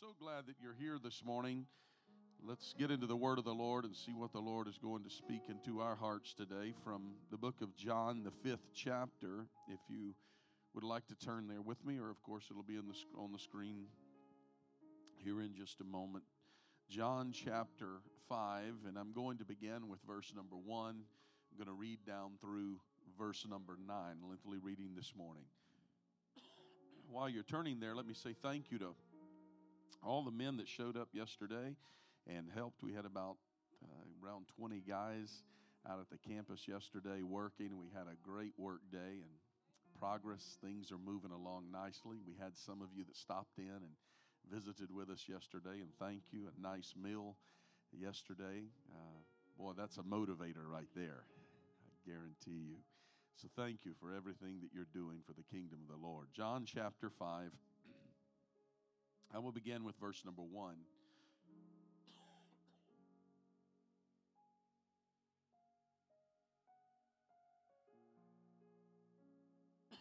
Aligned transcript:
so 0.00 0.14
glad 0.18 0.46
that 0.46 0.56
you're 0.60 0.74
here 0.74 0.98
this 1.02 1.22
morning. 1.24 1.66
Let's 2.42 2.74
get 2.76 2.90
into 2.90 3.06
the 3.06 3.16
word 3.16 3.38
of 3.38 3.44
the 3.44 3.54
Lord 3.54 3.84
and 3.84 3.94
see 3.94 4.12
what 4.12 4.32
the 4.32 4.40
Lord 4.40 4.66
is 4.66 4.76
going 4.76 5.04
to 5.04 5.10
speak 5.10 5.42
into 5.48 5.80
our 5.80 5.94
hearts 5.94 6.34
today 6.34 6.74
from 6.82 7.12
the 7.30 7.36
book 7.36 7.54
of 7.62 7.76
John, 7.76 8.24
the 8.24 8.30
fifth 8.30 8.72
chapter. 8.74 9.46
If 9.68 9.78
you 9.88 10.14
would 10.74 10.82
like 10.82 11.06
to 11.08 11.14
turn 11.14 11.46
there 11.46 11.62
with 11.62 11.84
me, 11.84 11.98
or 11.98 12.10
of 12.10 12.20
course 12.22 12.46
it'll 12.50 12.64
be 12.64 12.74
the, 12.74 13.20
on 13.20 13.30
the 13.30 13.38
screen 13.38 13.84
here 15.22 15.40
in 15.40 15.54
just 15.54 15.80
a 15.80 15.84
moment. 15.84 16.24
John 16.90 17.32
chapter 17.32 18.00
5, 18.28 18.64
and 18.88 18.98
I'm 18.98 19.12
going 19.12 19.38
to 19.38 19.44
begin 19.44 19.88
with 19.88 20.00
verse 20.06 20.32
number 20.34 20.56
1. 20.56 20.88
I'm 20.88 21.56
going 21.56 21.68
to 21.68 21.80
read 21.80 21.98
down 22.04 22.32
through 22.40 22.80
verse 23.16 23.46
number 23.48 23.76
9, 23.86 23.94
lengthy 24.28 24.58
reading 24.60 24.90
this 24.96 25.12
morning. 25.16 25.44
While 27.10 27.28
you're 27.28 27.44
turning 27.44 27.78
there, 27.78 27.94
let 27.94 28.06
me 28.06 28.14
say 28.14 28.34
thank 28.42 28.72
you 28.72 28.78
to 28.78 28.94
all 30.02 30.24
the 30.24 30.30
men 30.30 30.56
that 30.58 30.68
showed 30.68 30.96
up 30.96 31.08
yesterday 31.12 31.76
and 32.26 32.46
helped. 32.54 32.82
We 32.82 32.92
had 32.92 33.04
about 33.04 33.36
uh, 33.82 34.26
around 34.26 34.46
20 34.56 34.82
guys 34.88 35.42
out 35.88 36.00
at 36.00 36.08
the 36.10 36.18
campus 36.28 36.66
yesterday 36.66 37.22
working. 37.22 37.78
We 37.78 37.88
had 37.92 38.06
a 38.06 38.16
great 38.22 38.52
work 38.56 38.80
day 38.90 39.20
and 39.20 39.34
progress. 39.98 40.58
Things 40.62 40.90
are 40.90 40.98
moving 40.98 41.30
along 41.30 41.70
nicely. 41.72 42.18
We 42.26 42.34
had 42.40 42.56
some 42.56 42.82
of 42.82 42.88
you 42.94 43.04
that 43.04 43.16
stopped 43.16 43.58
in 43.58 43.70
and 43.70 43.94
visited 44.50 44.90
with 44.90 45.08
us 45.10 45.24
yesterday, 45.28 45.80
and 45.80 45.90
thank 45.98 46.22
you. 46.32 46.48
A 46.48 46.60
nice 46.60 46.94
meal 47.00 47.36
yesterday. 47.92 48.68
Uh, 48.92 49.20
boy, 49.58 49.72
that's 49.76 49.98
a 49.98 50.02
motivator 50.02 50.64
right 50.66 50.88
there. 50.94 51.24
I 51.24 52.10
guarantee 52.10 52.68
you. 52.68 52.76
So 53.36 53.48
thank 53.56 53.84
you 53.84 53.92
for 54.00 54.14
everything 54.14 54.60
that 54.62 54.70
you're 54.72 54.88
doing 54.94 55.18
for 55.26 55.32
the 55.32 55.42
kingdom 55.50 55.80
of 55.82 55.88
the 55.88 56.06
Lord. 56.06 56.28
John 56.32 56.64
chapter 56.66 57.10
5. 57.10 57.50
I 59.34 59.38
will 59.40 59.50
begin 59.50 59.82
with 59.82 59.96
verse 59.96 60.22
number 60.24 60.42
1. 60.42 60.74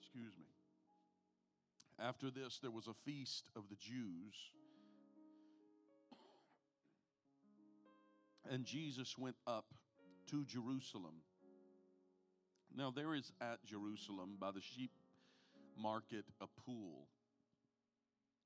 Excuse 0.00 0.36
me. 0.38 0.44
After 1.98 2.30
this, 2.30 2.60
there 2.62 2.70
was 2.70 2.86
a 2.86 2.94
feast 2.94 3.50
of 3.56 3.64
the 3.68 3.74
Jews. 3.74 4.52
And 8.48 8.64
Jesus 8.64 9.18
went 9.18 9.34
up 9.48 9.74
to 10.28 10.44
Jerusalem. 10.44 11.14
Now, 12.76 12.92
there 12.94 13.16
is 13.16 13.32
at 13.40 13.64
Jerusalem 13.64 14.36
by 14.38 14.52
the 14.52 14.60
sheep 14.60 14.92
market 15.80 16.24
a 16.40 16.46
pool, 16.64 17.08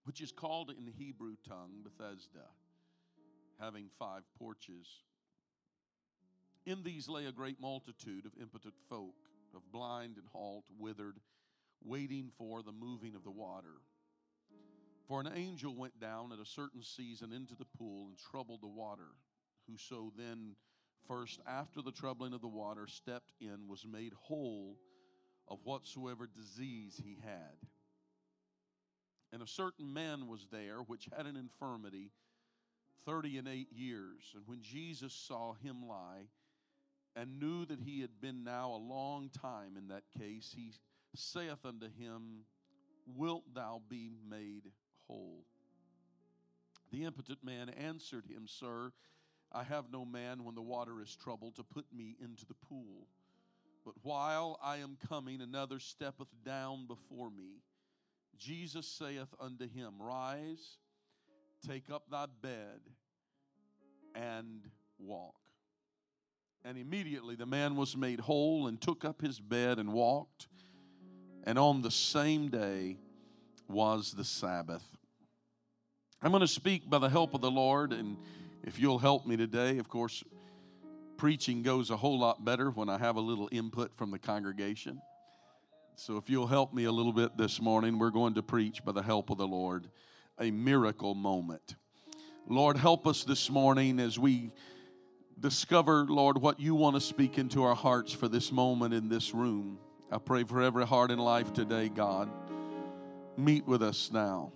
which 0.05 0.21
is 0.21 0.33
called 0.33 0.71
in 0.71 0.85
the 0.85 0.93
Hebrew 0.93 1.37
tongue 1.49 1.83
Bethesda, 1.83 2.47
having 3.61 3.89
five 3.99 4.23
porches. 4.39 4.87
In 6.67 6.83
these 6.83 7.09
lay 7.09 7.27
a 7.27 7.33
great 7.33 7.61
multitude 7.61 8.27
of 8.27 8.33
impotent 8.41 8.75
folk, 8.89 9.15
of 9.55 9.71
blind 9.73 10.17
and 10.17 10.27
halt, 10.33 10.65
withered, 10.79 11.19
waiting 11.85 12.31
for 12.39 12.63
the 12.63 12.73
moving 12.73 13.15
of 13.15 13.25
the 13.25 13.31
water. 13.31 13.81
For 15.07 15.21
an 15.21 15.31
angel 15.35 15.77
went 15.77 16.01
down 16.01 16.33
at 16.33 16.39
a 16.39 16.47
certain 16.47 16.83
season 16.83 17.33
into 17.33 17.55
the 17.55 17.67
pool 17.77 18.07
and 18.09 18.17
troubled 18.17 18.63
the 18.63 18.69
water. 18.69 19.11
Whoso 19.69 20.13
then, 20.17 20.57
first 21.07 21.41
after 21.47 21.83
the 21.83 21.93
troubling 21.93 22.33
of 22.33 22.41
the 22.41 22.49
water, 22.49 22.87
stepped 22.87 23.33
in 23.41 23.69
was 23.69 23.85
made 23.87 24.13
whole 24.15 24.79
of 25.49 25.59
whatsoever 25.65 26.27
disease 26.27 27.01
he 27.03 27.19
had. 27.23 27.69
And 29.33 29.43
a 29.43 29.47
certain 29.47 29.93
man 29.93 30.29
was 30.29 30.47
there 30.51 30.79
which 30.79 31.09
had 31.17 31.27
an 31.27 31.37
infirmity 31.37 32.11
thirty 33.05 33.37
and 33.37 33.49
eight 33.49 33.73
years. 33.73 34.33
And 34.35 34.45
when 34.47 34.63
Jesus 34.63 35.13
saw 35.13 35.55
him 35.55 35.87
lie, 35.87 36.29
and 37.17 37.39
knew 37.39 37.65
that 37.67 37.81
he 37.81 38.01
had 38.01 38.21
been 38.21 38.45
now 38.45 38.71
a 38.71 38.77
long 38.77 39.31
time 39.31 39.77
in 39.77 39.89
that 39.89 40.03
case, 40.19 40.53
he 40.57 40.73
saith 41.15 41.65
unto 41.65 41.87
him, 41.87 42.45
Wilt 43.07 43.55
thou 43.55 43.83
be 43.89 44.11
made 44.29 44.71
whole? 45.07 45.45
The 46.91 47.05
impotent 47.05 47.45
man 47.45 47.69
answered 47.69 48.25
him, 48.27 48.47
Sir, 48.47 48.93
I 49.53 49.63
have 49.63 49.93
no 49.93 50.05
man 50.05 50.45
when 50.45 50.55
the 50.55 50.63
water 50.63 51.01
is 51.01 51.15
troubled 51.15 51.57
to 51.57 51.63
put 51.63 51.87
me 51.93 52.17
into 52.21 52.47
the 52.47 52.55
pool. 52.55 53.07
But 53.85 53.95
while 54.03 54.59
I 54.63 54.79
am 54.79 54.97
coming, 55.09 55.41
another 55.41 55.79
steppeth 55.79 56.29
down 56.45 56.87
before 56.87 57.31
me. 57.31 57.61
Jesus 58.39 58.87
saith 58.87 59.29
unto 59.39 59.69
him, 59.69 59.95
Rise, 60.01 60.79
take 61.67 61.91
up 61.91 62.05
thy 62.11 62.27
bed, 62.43 62.81
and 64.15 64.63
walk. 64.99 65.35
And 66.65 66.79
immediately 66.79 67.35
the 67.35 67.47
man 67.47 67.77
was 67.77 67.97
made 67.97 68.21
whole 68.21 68.67
and 68.69 68.81
took 68.81 69.05
up 69.05 69.21
his 69.21 69.39
bed 69.39 69.79
and 69.79 69.93
walked. 69.93 70.49
And 71.45 71.59
on 71.59 71.83
the 71.83 71.91
same 71.91 72.49
day 72.49 72.97
was 73.69 74.13
the 74.13 74.25
Sabbath. 74.25 74.85
I'm 76.23 76.31
going 76.31 76.41
to 76.41 76.49
speak 76.49 76.89
by 76.89 76.99
the 76.99 77.11
help 77.11 77.35
of 77.35 77.43
the 77.43 77.51
Lord, 77.51 77.93
and 77.93 78.17
if 78.63 78.79
you'll 78.79 78.99
help 78.99 79.27
me 79.27 79.37
today, 79.37 79.77
of 79.77 79.91
course, 79.91 80.25
preaching 81.17 81.63
goes 81.63 81.91
a 81.91 81.97
whole 81.97 82.19
lot 82.19 82.45
better 82.45 82.71
when 82.71 82.89
I 82.89 82.99
have 82.99 83.17
a 83.17 83.21
little 83.21 83.49
input 83.53 83.95
from 83.97 84.11
the 84.11 84.19
congregation. 84.19 85.01
So, 85.97 86.17
if 86.17 86.29
you'll 86.29 86.47
help 86.47 86.75
me 86.75 86.85
a 86.85 86.93
little 86.93 87.13
bit 87.13 87.37
this 87.37 87.61
morning, 87.61 87.99
we're 87.99 88.11
going 88.11 88.35
to 88.35 88.43
preach 88.43 88.85
by 88.85 88.93
the 88.93 89.03
help 89.03 89.31
of 89.31 89.39
the 89.39 89.47
Lord 89.47 89.89
a 90.41 90.51
miracle 90.51 91.15
moment. 91.15 91.77
Lord, 92.49 92.77
help 92.77 93.07
us 93.07 93.25
this 93.25 93.49
morning 93.49 94.01
as 94.01 94.19
we 94.19 94.51
discover, 95.39 96.05
Lord, 96.09 96.39
what 96.39 96.61
you 96.61 96.75
want 96.75 96.97
to 96.97 97.01
speak 97.01 97.39
into 97.39 97.63
our 97.63 97.75
hearts 97.75 98.13
for 98.13 98.29
this 98.29 98.53
moment 98.53 98.93
in 98.93 99.09
this 99.09 99.33
room. 99.33 99.79
I 100.11 100.19
pray 100.19 100.45
for 100.45 100.61
every 100.61 100.87
heart 100.87 101.11
in 101.11 101.19
life 101.19 101.53
today, 101.53 101.89
God. 101.89 102.29
Meet 103.37 103.67
with 103.67 103.83
us 103.83 104.11
now. 104.13 104.53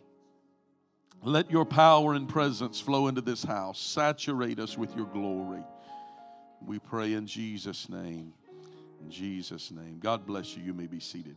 Let 1.22 1.50
your 1.50 1.64
power 1.64 2.14
and 2.14 2.28
presence 2.28 2.80
flow 2.80 3.08
into 3.08 3.20
this 3.20 3.42
house. 3.42 3.80
Saturate 3.80 4.60
us 4.60 4.78
with 4.78 4.94
your 4.94 5.06
glory. 5.06 5.62
We 6.66 6.78
pray 6.78 7.14
in 7.14 7.26
Jesus' 7.26 7.88
name. 7.88 8.32
In 9.02 9.10
Jesus' 9.10 9.70
name. 9.70 9.98
God 10.00 10.26
bless 10.26 10.56
you. 10.56 10.62
You 10.62 10.74
may 10.74 10.86
be 10.86 11.00
seated. 11.00 11.36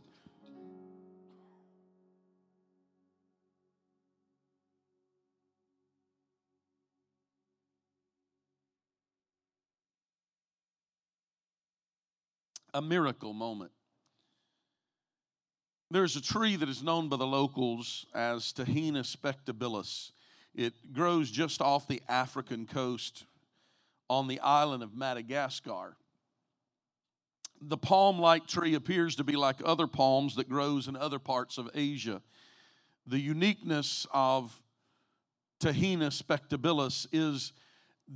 A 12.74 12.80
miracle 12.80 13.32
moment. 13.32 13.70
There's 15.90 16.16
a 16.16 16.22
tree 16.22 16.56
that 16.56 16.70
is 16.70 16.82
known 16.82 17.10
by 17.10 17.18
the 17.18 17.26
locals 17.26 18.06
as 18.14 18.52
Tahina 18.54 19.04
spectabilis. 19.04 20.12
It 20.54 20.72
grows 20.92 21.30
just 21.30 21.60
off 21.60 21.86
the 21.86 22.00
African 22.08 22.66
coast 22.66 23.24
on 24.12 24.28
the 24.28 24.40
island 24.40 24.82
of 24.82 24.94
Madagascar. 24.94 25.96
The 27.62 27.78
palm 27.78 28.18
like 28.18 28.46
tree 28.46 28.74
appears 28.74 29.16
to 29.16 29.24
be 29.24 29.36
like 29.36 29.56
other 29.64 29.86
palms 29.86 30.36
that 30.36 30.50
grows 30.50 30.86
in 30.86 30.96
other 30.96 31.18
parts 31.18 31.56
of 31.56 31.70
Asia. 31.74 32.20
The 33.06 33.18
uniqueness 33.18 34.06
of 34.12 34.60
Tahina 35.60 36.10
spectabilis 36.10 37.06
is 37.10 37.54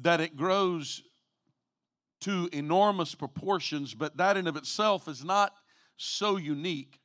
that 0.03 0.21
it 0.21 0.37
grows 0.37 1.03
to 2.21 2.51
enormous 2.53 3.15
proportions, 3.15 3.95
but 3.95 4.19
that 4.19 4.37
in 4.37 4.47
of 4.47 4.57
itself 4.57 5.09
is 5.09 5.25
not 5.25 5.55
so 5.97 6.37
unique. 6.37 7.01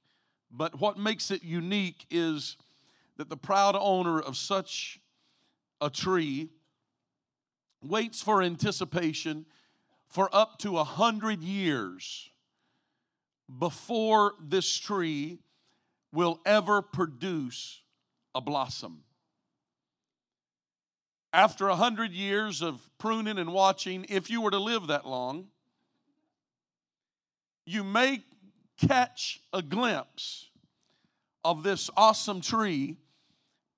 But 0.51 0.81
what 0.81 0.97
makes 0.97 1.31
it 1.31 1.43
unique 1.43 2.05
is 2.11 2.57
that 3.15 3.29
the 3.29 3.37
proud 3.37 3.77
owner 3.79 4.19
of 4.19 4.35
such 4.35 4.99
a 5.79 5.89
tree 5.89 6.49
waits 7.81 8.21
for 8.21 8.41
anticipation 8.41 9.45
for 10.07 10.29
up 10.33 10.59
to 10.59 10.77
a 10.77 10.83
hundred 10.83 11.41
years 11.41 12.29
before 13.59 14.33
this 14.41 14.77
tree 14.77 15.39
will 16.13 16.39
ever 16.45 16.81
produce 16.81 17.81
a 18.35 18.41
blossom. 18.41 19.03
After 21.33 21.69
a 21.69 21.75
hundred 21.75 22.11
years 22.11 22.61
of 22.61 22.89
pruning 22.97 23.37
and 23.37 23.53
watching, 23.53 24.05
if 24.09 24.29
you 24.29 24.41
were 24.41 24.51
to 24.51 24.59
live 24.59 24.87
that 24.87 25.07
long, 25.07 25.47
you 27.65 27.83
may 27.83 28.23
catch 28.77 29.39
a 29.53 29.61
glimpse 29.61 30.49
of 31.43 31.63
this 31.63 31.89
awesome 31.95 32.41
tree 32.41 32.97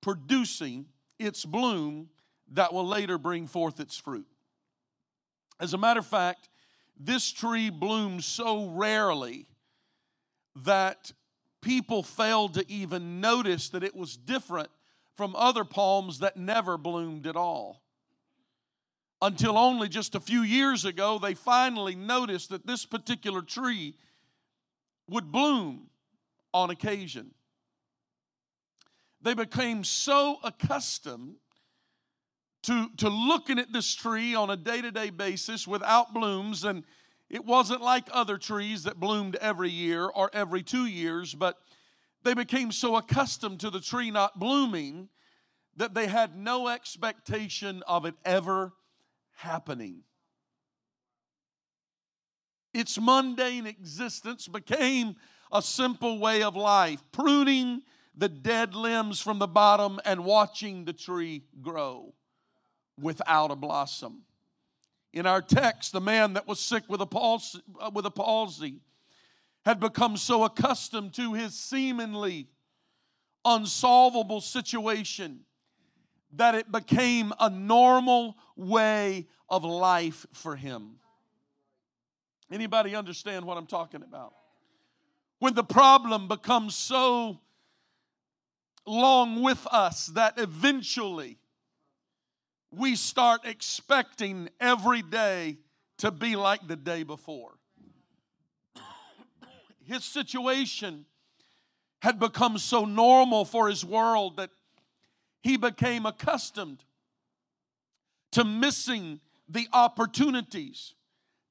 producing 0.00 0.86
its 1.18 1.44
bloom 1.44 2.08
that 2.54 2.72
will 2.72 2.86
later 2.86 3.18
bring 3.18 3.46
forth 3.46 3.80
its 3.80 3.96
fruit. 3.96 4.26
As 5.60 5.74
a 5.74 5.78
matter 5.78 6.00
of 6.00 6.06
fact, 6.06 6.48
this 6.98 7.30
tree 7.30 7.70
blooms 7.70 8.24
so 8.24 8.68
rarely 8.70 9.46
that 10.56 11.12
people 11.60 12.02
failed 12.02 12.54
to 12.54 12.70
even 12.70 13.20
notice 13.20 13.70
that 13.70 13.82
it 13.82 13.94
was 13.94 14.16
different 14.16 14.68
from 15.14 15.34
other 15.36 15.64
palms 15.64 16.20
that 16.20 16.36
never 16.36 16.76
bloomed 16.76 17.26
at 17.26 17.36
all. 17.36 17.82
Until 19.22 19.56
only 19.56 19.88
just 19.88 20.14
a 20.14 20.20
few 20.20 20.42
years 20.42 20.84
ago, 20.84 21.18
they 21.18 21.34
finally 21.34 21.94
noticed 21.94 22.50
that 22.50 22.66
this 22.66 22.84
particular 22.84 23.42
tree 23.42 23.94
would 25.08 25.32
bloom 25.32 25.88
on 26.52 26.70
occasion. 26.70 27.32
They 29.22 29.34
became 29.34 29.82
so 29.82 30.38
accustomed 30.44 31.36
to, 32.64 32.88
to 32.96 33.08
looking 33.08 33.58
at 33.58 33.72
this 33.72 33.94
tree 33.94 34.34
on 34.34 34.50
a 34.50 34.56
day 34.56 34.80
to 34.80 34.90
day 34.90 35.10
basis 35.10 35.68
without 35.68 36.14
blooms, 36.14 36.64
and 36.64 36.84
it 37.28 37.44
wasn't 37.44 37.82
like 37.82 38.08
other 38.10 38.38
trees 38.38 38.84
that 38.84 38.98
bloomed 38.98 39.36
every 39.36 39.70
year 39.70 40.06
or 40.06 40.30
every 40.32 40.62
two 40.62 40.86
years, 40.86 41.34
but 41.34 41.58
they 42.22 42.34
became 42.34 42.72
so 42.72 42.96
accustomed 42.96 43.60
to 43.60 43.70
the 43.70 43.80
tree 43.80 44.10
not 44.10 44.38
blooming 44.38 45.08
that 45.76 45.94
they 45.94 46.06
had 46.06 46.36
no 46.36 46.68
expectation 46.68 47.82
of 47.86 48.06
it 48.06 48.14
ever 48.24 48.72
happening. 49.36 50.02
Its 52.72 52.98
mundane 52.98 53.66
existence 53.66 54.48
became 54.48 55.16
a 55.52 55.60
simple 55.60 56.18
way 56.18 56.42
of 56.42 56.56
life, 56.56 57.02
pruning 57.12 57.82
the 58.16 58.28
dead 58.28 58.74
limbs 58.74 59.20
from 59.20 59.38
the 59.38 59.46
bottom 59.46 60.00
and 60.04 60.24
watching 60.24 60.84
the 60.84 60.92
tree 60.92 61.44
grow 61.60 62.14
without 63.00 63.50
a 63.50 63.56
blossom. 63.56 64.22
In 65.12 65.26
our 65.26 65.42
text, 65.42 65.92
the 65.92 66.00
man 66.00 66.34
that 66.34 66.46
was 66.46 66.60
sick 66.60 66.84
with 66.88 67.00
a 67.00 67.06
palsy, 67.06 67.60
uh, 67.80 67.90
with 67.92 68.06
a 68.06 68.10
palsy 68.10 68.80
had 69.64 69.80
become 69.80 70.16
so 70.16 70.44
accustomed 70.44 71.14
to 71.14 71.34
his 71.34 71.54
seemingly 71.54 72.48
unsolvable 73.44 74.40
situation 74.40 75.40
that 76.32 76.54
it 76.54 76.70
became 76.70 77.32
a 77.38 77.48
normal 77.48 78.36
way 78.56 79.26
of 79.48 79.64
life 79.64 80.26
for 80.32 80.56
him. 80.56 80.96
Anybody 82.50 82.94
understand 82.94 83.44
what 83.44 83.56
I'm 83.56 83.66
talking 83.66 84.02
about? 84.02 84.34
When 85.38 85.54
the 85.54 85.64
problem 85.64 86.28
becomes 86.28 86.74
so 86.74 87.40
long 88.86 89.42
with 89.42 89.66
us 89.70 90.06
that 90.08 90.38
eventually 90.38 91.38
we 92.76 92.96
start 92.96 93.42
expecting 93.44 94.48
every 94.60 95.02
day 95.02 95.58
to 95.98 96.10
be 96.10 96.36
like 96.36 96.66
the 96.66 96.76
day 96.76 97.02
before. 97.02 97.52
His 99.84 100.04
situation 100.04 101.04
had 102.00 102.18
become 102.18 102.58
so 102.58 102.84
normal 102.84 103.44
for 103.44 103.68
his 103.68 103.84
world 103.84 104.36
that 104.38 104.50
he 105.42 105.56
became 105.56 106.06
accustomed 106.06 106.84
to 108.32 108.44
missing 108.44 109.20
the 109.48 109.68
opportunities 109.72 110.94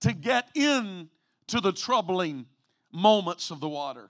to 0.02 0.14
get 0.14 0.50
in 0.56 1.10
to 1.48 1.62
the 1.62 1.72
troubling 1.72 2.46
moments 2.92 3.52
of 3.52 3.60
the 3.60 3.70
water. 3.70 4.10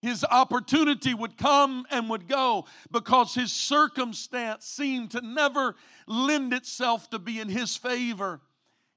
His 0.00 0.24
opportunity 0.24 1.12
would 1.12 1.36
come 1.36 1.84
and 1.90 2.08
would 2.08 2.28
go 2.28 2.66
because 2.90 3.34
his 3.34 3.50
circumstance 3.50 4.64
seemed 4.64 5.10
to 5.10 5.20
never 5.20 5.74
lend 6.06 6.52
itself 6.52 7.10
to 7.10 7.18
be 7.18 7.40
in 7.40 7.48
his 7.48 7.76
favor. 7.76 8.40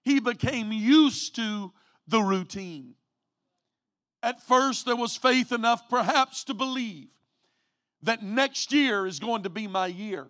He 0.04 0.20
became 0.20 0.72
used 0.72 1.36
to 1.38 1.72
the 2.08 2.22
routine. 2.22 2.96
At 4.22 4.44
first, 4.44 4.86
there 4.86 4.96
was 4.96 5.18
faith 5.18 5.52
enough 5.52 5.90
perhaps 5.90 6.44
to 6.46 6.54
believe 6.54 7.08
that 8.04 8.22
next 8.22 8.72
year 8.72 9.08
is 9.08 9.20
going 9.20 9.44
to 9.44 9.50
be 9.50 9.68
my 9.68 9.88
year. 9.88 10.28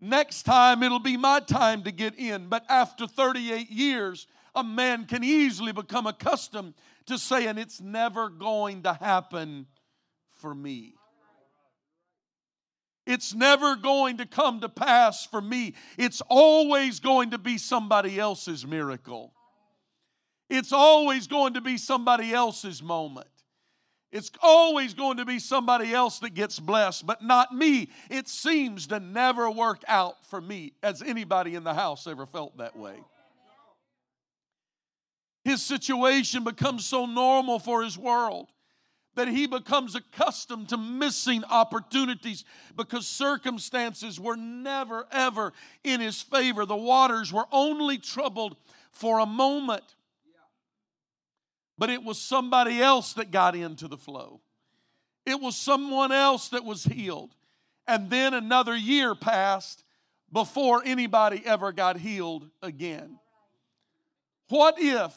Next 0.00 0.42
time, 0.42 0.82
it'll 0.82 0.98
be 0.98 1.16
my 1.16 1.40
time 1.40 1.84
to 1.84 1.92
get 1.92 2.18
in. 2.18 2.48
But 2.48 2.64
after 2.68 3.06
38 3.06 3.70
years, 3.70 4.26
a 4.54 4.64
man 4.64 5.06
can 5.06 5.24
easily 5.24 5.72
become 5.72 6.06
accustomed 6.06 6.74
to 7.06 7.18
saying 7.18 7.58
it's 7.58 7.80
never 7.80 8.28
going 8.28 8.82
to 8.82 8.92
happen 8.92 9.66
for 10.30 10.54
me. 10.54 10.94
It's 13.06 13.34
never 13.34 13.74
going 13.76 14.18
to 14.18 14.26
come 14.26 14.60
to 14.60 14.68
pass 14.68 15.26
for 15.26 15.40
me. 15.40 15.74
It's 15.98 16.22
always 16.28 17.00
going 17.00 17.30
to 17.30 17.38
be 17.38 17.58
somebody 17.58 18.18
else's 18.18 18.64
miracle. 18.64 19.32
It's 20.48 20.72
always 20.72 21.26
going 21.26 21.54
to 21.54 21.60
be 21.60 21.78
somebody 21.78 22.32
else's 22.32 22.82
moment. 22.82 23.26
It's 24.12 24.30
always 24.42 24.92
going 24.92 25.16
to 25.16 25.24
be 25.24 25.38
somebody 25.38 25.94
else 25.94 26.18
that 26.18 26.34
gets 26.34 26.60
blessed, 26.60 27.06
but 27.06 27.22
not 27.22 27.52
me. 27.52 27.88
It 28.10 28.28
seems 28.28 28.88
to 28.88 29.00
never 29.00 29.50
work 29.50 29.82
out 29.88 30.24
for 30.26 30.38
me. 30.40 30.74
Has 30.82 31.00
anybody 31.02 31.54
in 31.54 31.64
the 31.64 31.72
house 31.72 32.06
ever 32.06 32.26
felt 32.26 32.58
that 32.58 32.76
way? 32.76 32.96
His 35.44 35.62
situation 35.62 36.44
becomes 36.44 36.84
so 36.84 37.06
normal 37.06 37.58
for 37.58 37.82
his 37.82 37.98
world 37.98 38.48
that 39.14 39.28
he 39.28 39.46
becomes 39.46 39.94
accustomed 39.94 40.68
to 40.70 40.76
missing 40.76 41.44
opportunities 41.44 42.44
because 42.76 43.06
circumstances 43.06 44.18
were 44.18 44.36
never, 44.36 45.06
ever 45.12 45.52
in 45.84 46.00
his 46.00 46.22
favor. 46.22 46.64
The 46.64 46.76
waters 46.76 47.32
were 47.32 47.46
only 47.52 47.98
troubled 47.98 48.56
for 48.90 49.18
a 49.18 49.26
moment. 49.26 49.84
But 51.76 51.90
it 51.90 52.02
was 52.02 52.18
somebody 52.18 52.80
else 52.80 53.14
that 53.14 53.30
got 53.30 53.54
into 53.54 53.88
the 53.88 53.96
flow, 53.96 54.40
it 55.26 55.40
was 55.40 55.56
someone 55.56 56.12
else 56.12 56.48
that 56.50 56.64
was 56.64 56.84
healed. 56.84 57.34
And 57.88 58.08
then 58.10 58.32
another 58.32 58.76
year 58.76 59.16
passed 59.16 59.82
before 60.32 60.82
anybody 60.84 61.42
ever 61.44 61.72
got 61.72 61.96
healed 61.98 62.48
again. 62.62 63.18
What 64.48 64.76
if 64.78 65.12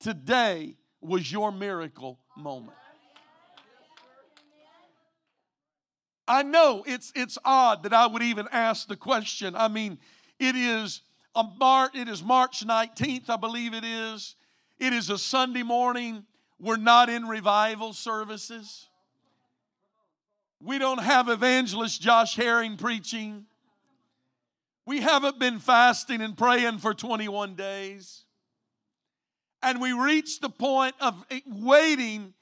today 0.00 0.76
was 1.00 1.30
your 1.30 1.52
miracle 1.52 2.18
moment? 2.36 2.76
I 6.26 6.42
know 6.42 6.84
it's 6.86 7.10
it's 7.16 7.38
odd 7.44 7.84
that 7.84 7.94
I 7.94 8.06
would 8.06 8.22
even 8.22 8.48
ask 8.52 8.86
the 8.86 8.96
question. 8.96 9.56
I 9.56 9.68
mean, 9.68 9.98
it 10.38 10.54
is 10.54 11.00
a 11.34 11.42
Mar- 11.58 11.90
it 11.94 12.08
is 12.08 12.22
March 12.22 12.66
19th, 12.66 13.30
I 13.30 13.36
believe 13.36 13.72
it 13.72 13.84
is. 13.84 14.36
It 14.78 14.92
is 14.92 15.08
a 15.08 15.18
Sunday 15.18 15.62
morning. 15.62 16.24
We're 16.60 16.76
not 16.76 17.08
in 17.08 17.26
revival 17.26 17.92
services. 17.92 18.88
We 20.60 20.78
don't 20.78 21.02
have 21.02 21.28
evangelist 21.28 22.02
Josh 22.02 22.34
Herring 22.34 22.76
preaching. 22.76 23.46
We 24.84 25.00
haven't 25.00 25.38
been 25.38 25.60
fasting 25.60 26.20
and 26.20 26.36
praying 26.36 26.78
for 26.78 26.94
21 26.94 27.54
days. 27.54 28.24
And 29.62 29.80
we 29.80 29.92
reach 29.92 30.40
the 30.40 30.50
point 30.50 30.94
of 31.00 31.24
waiting 31.46 32.34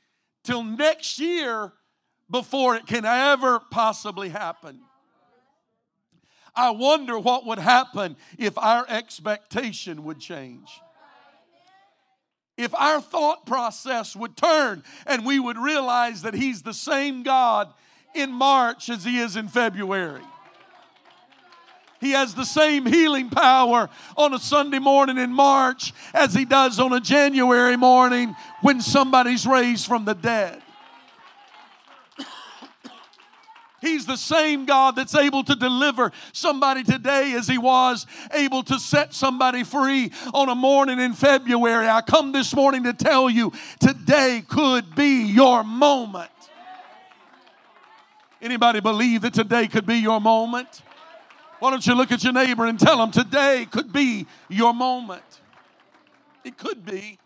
till 0.45 0.63
next 0.63 1.19
year 1.19 1.73
before 2.31 2.77
it 2.77 2.87
can 2.87 3.05
ever 3.05 3.61
possibly 3.71 4.29
happen. 4.29 4.81
I 6.55 6.71
wonder 6.71 7.19
what 7.19 7.47
would 7.47 7.59
happen 7.59 8.17
if 8.39 8.57
our 8.57 8.87
expectation 8.89 10.05
would 10.05 10.19
change. 10.19 10.69
If 12.57 12.75
our 12.75 13.03
thought 13.03 13.45
process 13.45 14.17
would 14.17 14.37
turn 14.37 14.83
and 15.07 15.27
we 15.27 15.39
would 15.39 15.59
realize 15.59 16.23
that 16.23 16.33
He's 16.33 16.63
the 16.63 16.73
same 16.73 17.23
God 17.23 17.73
in 18.15 18.33
March 18.33 18.89
as 18.89 19.05
He 19.05 19.19
is 19.19 19.37
in 19.37 19.49
February. 19.49 20.23
He 22.01 22.13
has 22.13 22.35
the 22.35 22.45
same 22.45 22.87
healing 22.87 23.31
power 23.31 23.89
on 24.17 24.35
a 24.35 24.39
Sunday 24.39 24.79
morning 24.79 25.19
in 25.19 25.33
March 25.33 25.93
as 26.13 26.35
He 26.35 26.45
does 26.45 26.79
on 26.79 26.93
a 26.93 27.01
January 27.01 27.77
morning 27.77 28.35
when 28.61 28.81
somebody's 28.81 29.47
raised 29.47 29.87
from 29.87 30.05
the 30.05 30.15
dead. 30.15 30.63
He's 33.81 34.07
the 34.07 34.17
same 34.17 34.65
God 34.65 34.97
that's 34.97 35.15
able 35.15 35.45
to 35.45 35.55
deliver 35.55 36.11
somebody 36.33 36.83
today 36.83 37.35
as 37.35 37.47
He 37.47 37.59
was 37.59 38.07
able 38.33 38.63
to 38.65 38.79
set 38.79 39.15
somebody 39.15 39.65
free 39.65 40.13
on 40.35 40.49
a 40.49 40.55
morning 40.55 40.99
in 40.99 41.13
February. 41.13 41.89
I 41.89 42.01
come 42.01 42.33
this 42.33 42.55
morning 42.55 42.85
to 42.85 42.93
tell 42.93 43.31
you 43.31 43.53
today 43.79 44.43
could 44.49 44.95
be 44.95 45.25
your 45.27 45.63
moment. 45.63 46.31
Anybody 48.43 48.81
believe 48.81 49.23
that 49.23 49.35
today 49.35 49.69
could 49.69 49.87
be 49.87 49.97
your 49.97 50.21
moment? 50.21 50.83
Why 51.59 51.71
don't 51.71 51.87
you 51.87 51.95
look 51.95 52.13
at 52.13 52.23
your 52.23 52.33
neighbor 52.33 52.67
and 52.67 52.79
tell 52.79 52.99
them 52.99 53.11
today 53.11 53.67
could 53.71 53.93
be 53.93 54.27
your 54.49 54.75
moment? 54.75 55.23
It 56.45 56.59
could 56.59 56.85
be. 56.85 57.19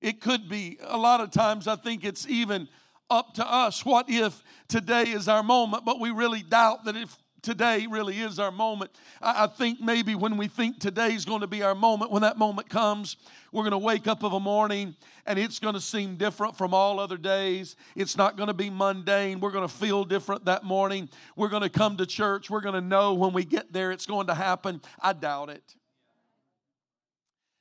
It 0.00 0.20
could 0.20 0.48
be. 0.48 0.78
A 0.82 0.96
lot 0.96 1.20
of 1.20 1.30
times 1.30 1.66
I 1.66 1.76
think 1.76 2.04
it's 2.04 2.28
even 2.28 2.68
up 3.10 3.34
to 3.34 3.46
us. 3.46 3.84
What 3.84 4.08
if 4.08 4.42
today 4.68 5.04
is 5.04 5.28
our 5.28 5.42
moment, 5.42 5.84
but 5.84 5.98
we 5.98 6.10
really 6.10 6.42
doubt 6.42 6.84
that 6.84 6.96
if 6.96 7.16
today 7.42 7.86
really 7.88 8.18
is 8.18 8.38
our 8.38 8.50
moment. 8.50 8.90
I, 9.20 9.46
think 9.46 9.80
maybe 9.80 10.14
when 10.14 10.36
we 10.36 10.48
think 10.48 10.78
today's 10.78 11.24
going 11.24 11.40
to 11.40 11.46
be 11.46 11.62
our 11.62 11.74
moment, 11.74 12.10
when 12.10 12.22
that 12.22 12.38
moment 12.38 12.68
comes, 12.68 13.16
we're 13.52 13.62
going 13.62 13.72
to 13.72 13.78
wake 13.78 14.06
up 14.06 14.22
of 14.22 14.32
a 14.32 14.40
morning 14.40 14.94
and 15.26 15.38
it's 15.38 15.58
going 15.58 15.74
to 15.74 15.80
seem 15.80 16.16
different 16.16 16.56
from 16.56 16.74
all 16.74 17.00
other 17.00 17.16
days. 17.16 17.76
It's 17.96 18.16
not 18.16 18.36
going 18.36 18.48
to 18.48 18.54
be 18.54 18.70
mundane. 18.70 19.40
We're 19.40 19.50
going 19.50 19.68
to 19.68 19.74
feel 19.74 20.04
different 20.04 20.44
that 20.46 20.64
morning. 20.64 21.08
We're 21.36 21.48
going 21.48 21.62
to 21.62 21.70
come 21.70 21.96
to 21.96 22.06
church. 22.06 22.50
We're 22.50 22.60
going 22.60 22.74
to 22.74 22.86
know 22.86 23.14
when 23.14 23.32
we 23.32 23.44
get 23.44 23.72
there 23.72 23.92
it's 23.92 24.06
going 24.06 24.26
to 24.28 24.34
happen. 24.34 24.80
I 25.00 25.12
doubt 25.12 25.50
it. 25.50 25.74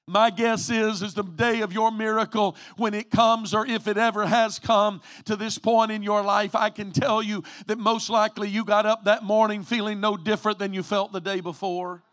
My 0.10 0.30
guess 0.30 0.70
is, 0.70 1.02
is 1.02 1.14
the 1.16 1.24
day 1.24 1.60
of 1.60 1.74
your 1.74 1.92
miracle 1.92 2.56
when 2.78 2.94
it 2.94 3.12
comes, 3.12 3.54
or 3.54 3.68
if 3.68 3.90
it 3.90 3.98
ever 3.98 4.26
has 4.26 4.58
come 4.58 5.02
to 5.26 5.36
this 5.36 5.58
point 5.58 5.92
in 5.92 6.02
your 6.02 6.22
life, 6.22 6.56
I 6.56 6.70
can 6.70 6.92
tell 6.94 7.22
you 7.22 7.44
that 7.66 7.78
most 7.78 8.10
likely 8.10 8.48
you 8.48 8.64
got 8.64 8.86
up 8.86 9.04
that 9.04 9.24
morning 9.24 9.64
feeling 9.64 10.00
no 10.00 10.16
different 10.16 10.60
than 10.60 10.74
you 10.74 10.82
felt 10.82 11.12
the 11.12 11.20
day 11.20 11.42
before 11.42 12.04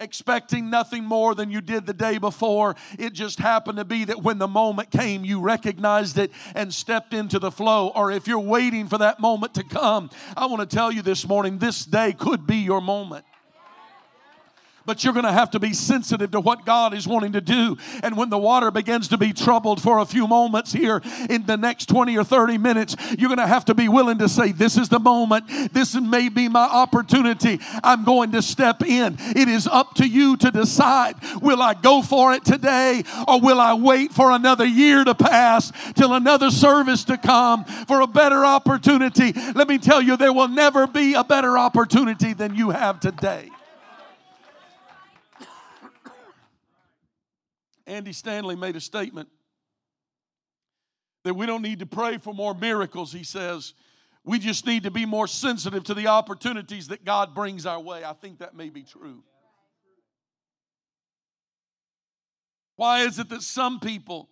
expecting 0.00 0.70
nothing 0.70 1.04
more 1.04 1.36
than 1.36 1.52
you 1.52 1.60
did 1.60 1.86
the 1.86 1.94
day 1.94 2.18
before. 2.18 2.74
It 2.98 3.12
just 3.12 3.38
happened 3.38 3.78
to 3.78 3.84
be 3.84 4.04
that 4.06 4.22
when 4.22 4.38
the 4.38 4.48
moment 4.48 4.90
came, 4.90 5.24
you 5.24 5.40
recognized 5.40 6.18
it 6.18 6.32
and 6.56 6.74
stepped 6.74 7.14
into 7.14 7.38
the 7.38 7.52
flow. 7.52 7.92
Or 7.94 8.10
if 8.10 8.26
you're 8.26 8.40
waiting 8.40 8.88
for 8.88 8.98
that 8.98 9.20
moment 9.20 9.54
to 9.54 9.62
come, 9.62 10.10
I 10.36 10.46
want 10.46 10.68
to 10.68 10.76
tell 10.76 10.90
you 10.90 11.00
this 11.00 11.26
morning 11.26 11.58
this 11.58 11.84
day 11.84 12.12
could 12.12 12.44
be 12.44 12.56
your 12.56 12.80
moment 12.80 13.24
but 14.86 15.04
you're 15.04 15.12
going 15.12 15.24
to 15.24 15.32
have 15.32 15.50
to 15.52 15.60
be 15.60 15.72
sensitive 15.72 16.30
to 16.32 16.40
what 16.40 16.64
God 16.64 16.94
is 16.94 17.06
wanting 17.06 17.32
to 17.32 17.40
do. 17.40 17.76
And 18.02 18.16
when 18.16 18.30
the 18.30 18.38
water 18.38 18.70
begins 18.70 19.08
to 19.08 19.18
be 19.18 19.32
troubled 19.32 19.80
for 19.82 19.98
a 19.98 20.06
few 20.06 20.26
moments 20.26 20.72
here 20.72 21.00
in 21.28 21.46
the 21.46 21.56
next 21.56 21.86
20 21.88 22.16
or 22.16 22.24
30 22.24 22.58
minutes, 22.58 22.96
you're 23.18 23.28
going 23.28 23.38
to 23.38 23.46
have 23.46 23.64
to 23.66 23.74
be 23.74 23.88
willing 23.88 24.18
to 24.18 24.28
say, 24.28 24.52
This 24.52 24.76
is 24.76 24.88
the 24.88 24.98
moment. 24.98 25.44
This 25.72 25.94
may 25.94 26.28
be 26.28 26.48
my 26.48 26.64
opportunity. 26.64 27.60
I'm 27.82 28.04
going 28.04 28.32
to 28.32 28.42
step 28.42 28.82
in. 28.82 29.16
It 29.18 29.48
is 29.48 29.66
up 29.66 29.94
to 29.94 30.06
you 30.06 30.36
to 30.38 30.50
decide 30.50 31.14
will 31.40 31.62
I 31.62 31.74
go 31.74 32.02
for 32.02 32.32
it 32.34 32.44
today 32.44 33.02
or 33.26 33.40
will 33.40 33.60
I 33.60 33.74
wait 33.74 34.12
for 34.12 34.30
another 34.30 34.64
year 34.64 35.04
to 35.04 35.14
pass 35.14 35.72
till 35.94 36.14
another 36.14 36.50
service 36.50 37.04
to 37.04 37.16
come 37.16 37.64
for 37.64 38.00
a 38.00 38.06
better 38.06 38.44
opportunity? 38.44 39.32
Let 39.54 39.68
me 39.68 39.78
tell 39.78 40.00
you, 40.00 40.16
there 40.16 40.32
will 40.32 40.48
never 40.48 40.86
be 40.86 41.14
a 41.14 41.24
better 41.24 41.58
opportunity 41.58 42.32
than 42.32 42.54
you 42.54 42.70
have 42.70 43.00
today. 43.00 43.50
Andy 47.86 48.12
Stanley 48.12 48.56
made 48.56 48.76
a 48.76 48.80
statement 48.80 49.28
that 51.24 51.34
we 51.34 51.46
don't 51.46 51.62
need 51.62 51.80
to 51.80 51.86
pray 51.86 52.18
for 52.18 52.34
more 52.34 52.54
miracles. 52.54 53.12
He 53.12 53.24
says, 53.24 53.74
we 54.24 54.38
just 54.38 54.66
need 54.66 54.84
to 54.84 54.90
be 54.90 55.04
more 55.04 55.26
sensitive 55.26 55.84
to 55.84 55.94
the 55.94 56.06
opportunities 56.06 56.88
that 56.88 57.04
God 57.04 57.34
brings 57.34 57.66
our 57.66 57.80
way. 57.80 58.04
I 58.04 58.14
think 58.14 58.38
that 58.38 58.56
may 58.56 58.70
be 58.70 58.82
true. 58.82 59.22
Why 62.76 63.02
is 63.02 63.18
it 63.18 63.28
that 63.28 63.42
some 63.42 63.80
people 63.80 64.28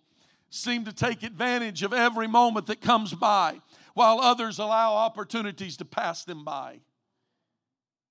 seem 0.49 0.85
to 0.85 0.93
take 0.93 1.23
advantage 1.23 1.83
of 1.83 1.93
every 1.93 2.27
moment 2.27 2.67
that 2.67 2.81
comes 2.81 3.13
by 3.13 3.61
while 3.93 4.19
others 4.19 4.59
allow 4.59 4.95
opportunities 4.95 5.77
to 5.77 5.85
pass 5.85 6.25
them 6.25 6.43
by? 6.43 6.79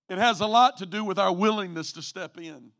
It 0.08 0.18
has 0.18 0.40
a 0.40 0.46
lot 0.46 0.78
to 0.78 0.86
do 0.86 1.04
with 1.04 1.18
our 1.18 1.32
willingness 1.32 1.92
to 1.92 2.02
step 2.02 2.38
in. 2.38 2.70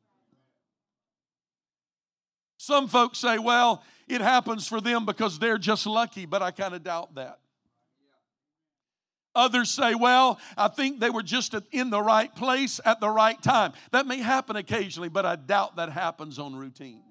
Some 2.63 2.87
folks 2.87 3.19
say, 3.19 3.39
well, 3.39 3.83
it 4.07 4.21
happens 4.21 4.69
for 4.69 4.81
them 4.81 5.05
because 5.05 5.41
they're 5.41 5.59
just 5.59 5.85
lucky, 5.85 6.27
but 6.27 6.43
I 6.43 6.53
kind 6.53 6.75
of 6.75 6.85
doubt 6.85 7.17
that. 7.17 7.41
Others 9.35 9.69
say, 9.69 9.97
well, 9.97 10.39
I 10.57 10.69
think 10.69 11.01
they 11.01 11.11
were 11.11 11.25
just 11.25 11.57
in 11.73 11.91
the 11.91 12.01
right 12.01 12.33
place 12.33 12.79
at 12.85 13.01
the 13.01 13.09
right 13.09 13.43
time. 13.43 13.73
That 13.91 14.07
may 14.07 14.19
happen 14.19 14.55
occasionally, 14.55 15.09
but 15.09 15.27
I 15.27 15.35
doubt 15.35 15.75
that 15.75 15.91
happens 15.91 16.39
on 16.39 16.55
routine. 16.55 17.03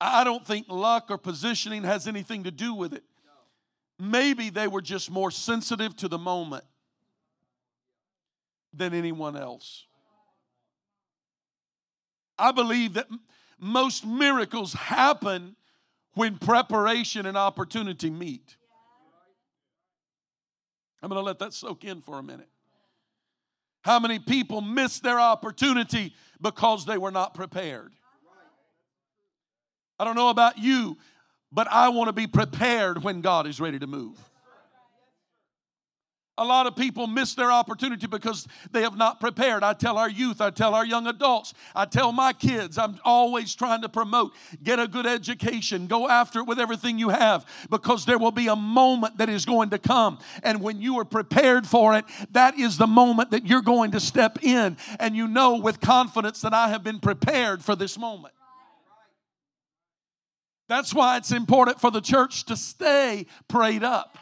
I 0.00 0.24
don't 0.24 0.44
think 0.44 0.66
luck 0.68 1.12
or 1.12 1.18
positioning 1.18 1.84
has 1.84 2.08
anything 2.08 2.42
to 2.42 2.50
do 2.50 2.74
with 2.74 2.92
it. 2.92 3.04
Maybe 4.00 4.50
they 4.50 4.66
were 4.66 4.82
just 4.82 5.12
more 5.12 5.30
sensitive 5.30 5.94
to 5.98 6.08
the 6.08 6.18
moment 6.18 6.64
than 8.74 8.94
anyone 8.94 9.36
else. 9.36 9.84
I 12.38 12.52
believe 12.52 12.94
that 12.94 13.08
most 13.58 14.06
miracles 14.06 14.72
happen 14.72 15.56
when 16.14 16.38
preparation 16.38 17.26
and 17.26 17.36
opportunity 17.36 18.10
meet. 18.10 18.56
I'm 21.02 21.08
going 21.08 21.20
to 21.20 21.24
let 21.24 21.38
that 21.40 21.52
soak 21.52 21.84
in 21.84 22.00
for 22.00 22.18
a 22.18 22.22
minute. 22.22 22.48
How 23.82 24.00
many 24.00 24.18
people 24.18 24.60
miss 24.60 25.00
their 25.00 25.20
opportunity 25.20 26.14
because 26.40 26.84
they 26.84 26.98
were 26.98 27.10
not 27.10 27.34
prepared? 27.34 27.92
I 29.98 30.04
don't 30.04 30.16
know 30.16 30.28
about 30.28 30.58
you, 30.58 30.98
but 31.50 31.68
I 31.70 31.88
want 31.88 32.08
to 32.08 32.12
be 32.12 32.26
prepared 32.26 33.02
when 33.02 33.20
God 33.20 33.46
is 33.46 33.60
ready 33.60 33.78
to 33.78 33.86
move. 33.86 34.18
A 36.38 36.44
lot 36.44 36.66
of 36.66 36.76
people 36.76 37.06
miss 37.08 37.34
their 37.34 37.50
opportunity 37.50 38.06
because 38.06 38.46
they 38.70 38.82
have 38.82 38.96
not 38.96 39.18
prepared. 39.18 39.64
I 39.64 39.72
tell 39.72 39.98
our 39.98 40.08
youth, 40.08 40.40
I 40.40 40.50
tell 40.50 40.74
our 40.74 40.86
young 40.86 41.08
adults, 41.08 41.52
I 41.74 41.84
tell 41.84 42.12
my 42.12 42.32
kids, 42.32 42.78
I'm 42.78 42.98
always 43.04 43.54
trying 43.54 43.82
to 43.82 43.88
promote 43.88 44.32
get 44.62 44.78
a 44.78 44.86
good 44.86 45.06
education, 45.06 45.88
go 45.88 46.08
after 46.08 46.38
it 46.38 46.46
with 46.46 46.60
everything 46.60 46.98
you 46.98 47.08
have 47.08 47.44
because 47.70 48.04
there 48.04 48.18
will 48.18 48.30
be 48.30 48.46
a 48.46 48.56
moment 48.56 49.18
that 49.18 49.28
is 49.28 49.44
going 49.44 49.70
to 49.70 49.78
come. 49.78 50.20
And 50.44 50.62
when 50.62 50.80
you 50.80 50.98
are 51.00 51.04
prepared 51.04 51.66
for 51.66 51.96
it, 51.96 52.04
that 52.30 52.56
is 52.56 52.78
the 52.78 52.86
moment 52.86 53.32
that 53.32 53.46
you're 53.46 53.60
going 53.60 53.90
to 53.90 54.00
step 54.00 54.38
in. 54.42 54.76
And 55.00 55.16
you 55.16 55.26
know 55.26 55.56
with 55.56 55.80
confidence 55.80 56.40
that 56.42 56.54
I 56.54 56.68
have 56.68 56.84
been 56.84 57.00
prepared 57.00 57.64
for 57.64 57.74
this 57.74 57.98
moment. 57.98 58.34
That's 60.68 60.92
why 60.92 61.16
it's 61.16 61.32
important 61.32 61.80
for 61.80 61.90
the 61.90 62.00
church 62.00 62.44
to 62.44 62.56
stay 62.56 63.26
prayed 63.48 63.82
up. 63.82 64.18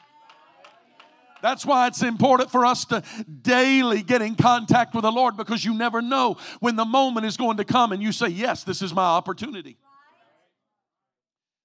That's 1.46 1.64
why 1.64 1.86
it's 1.86 2.02
important 2.02 2.50
for 2.50 2.66
us 2.66 2.84
to 2.86 3.04
daily 3.42 4.02
get 4.02 4.20
in 4.20 4.34
contact 4.34 4.96
with 4.96 5.02
the 5.02 5.12
Lord 5.12 5.36
because 5.36 5.64
you 5.64 5.74
never 5.74 6.02
know 6.02 6.38
when 6.58 6.74
the 6.74 6.84
moment 6.84 7.24
is 7.24 7.36
going 7.36 7.58
to 7.58 7.64
come 7.64 7.92
and 7.92 8.02
you 8.02 8.10
say, 8.10 8.26
Yes, 8.26 8.64
this 8.64 8.82
is 8.82 8.92
my 8.92 9.04
opportunity. 9.04 9.76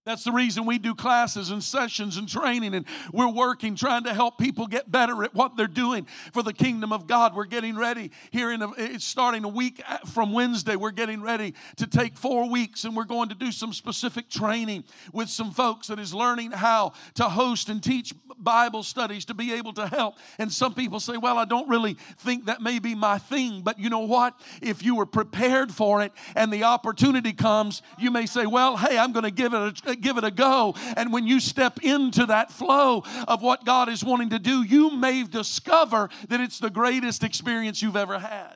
That's 0.04 0.24
the 0.24 0.32
reason 0.32 0.66
we 0.66 0.80
do 0.80 0.96
classes 0.96 1.52
and 1.52 1.64
sessions 1.64 2.18
and 2.18 2.28
training, 2.28 2.74
and 2.74 2.88
we're 3.14 3.32
working 3.32 3.76
trying 3.76 4.06
to 4.06 4.14
help 4.16 4.40
people 4.40 4.66
get 4.66 4.92
better 4.92 5.24
at 5.24 5.36
what 5.36 5.56
they're 5.56 5.68
doing 5.68 6.08
for 6.34 6.42
the 6.42 6.54
kingdom 6.54 6.92
of 6.92 7.06
God. 7.06 7.36
We're 7.36 7.46
getting 7.46 7.76
ready 7.78 8.10
here 8.32 8.52
in 8.52 8.64
a, 8.64 8.72
it's 8.78 9.06
starting 9.06 9.44
a 9.44 9.48
week 9.48 9.80
from 10.12 10.34
Wednesday. 10.34 10.76
We're 10.76 10.90
getting 10.90 11.22
ready 11.22 11.54
to 11.76 11.86
take 11.86 12.18
four 12.18 12.50
weeks, 12.50 12.84
and 12.84 12.96
we're 12.96 13.04
going 13.04 13.30
to 13.30 13.36
do 13.36 13.52
some 13.52 13.74
specific 13.74 14.28
training 14.28 14.86
with 15.14 15.30
some 15.30 15.52
folks 15.52 15.86
that 15.88 16.00
is 16.00 16.16
learning 16.16 16.50
how 16.50 16.94
to 17.14 17.26
host 17.26 17.70
and 17.70 17.84
teach 17.84 18.12
Bible 18.40 18.82
studies 18.82 19.26
to 19.26 19.36
be 19.36 19.54
able 19.54 19.74
to 19.74 19.86
help. 19.86 20.16
And 20.40 20.52
some 20.52 20.74
people 20.74 21.00
say, 21.00 21.18
"Well, 21.18 21.38
I 21.38 21.46
don't 21.46 21.70
really 21.70 21.94
think 22.18 22.46
that 22.46 22.60
may 22.60 22.80
be 22.80 22.96
my 22.96 23.20
thing," 23.20 23.62
but 23.62 23.78
you 23.78 23.92
know 23.92 24.00
what? 24.00 24.34
If 24.64 24.82
you 24.82 24.96
were 24.96 25.06
prepared 25.06 25.72
for 25.72 26.02
it 26.02 26.12
and 26.36 26.52
the 26.52 26.64
opportunity 26.64 27.34
comes, 27.34 27.84
you 28.00 28.10
may 28.10 28.26
say, 28.26 28.48
"Well, 28.48 28.78
hey, 28.78 28.98
I'm 28.98 29.12
going 29.12 29.26
to 29.26 29.32
give 29.32 29.54
it 29.54 29.62
a 29.86 29.91
Uh, 29.92 29.96
give 30.00 30.18
it 30.18 30.24
a 30.24 30.32
go. 30.32 30.74
And 30.96 31.12
when 31.12 31.28
you 31.28 31.40
step 31.40 31.80
into 31.84 32.26
that 32.28 32.52
flow 32.52 33.04
of 33.28 33.42
what 33.42 33.66
God 33.66 33.90
is 33.90 34.04
wanting 34.04 34.30
to 34.30 34.40
do, 34.40 34.64
you 34.64 34.92
may 34.92 35.24
discover 35.24 36.10
that 36.30 36.40
it's 36.40 36.60
the 36.60 36.70
greatest 36.70 37.24
experience 37.24 37.82
you've 37.82 37.96
ever 37.96 38.20
had. 38.20 38.56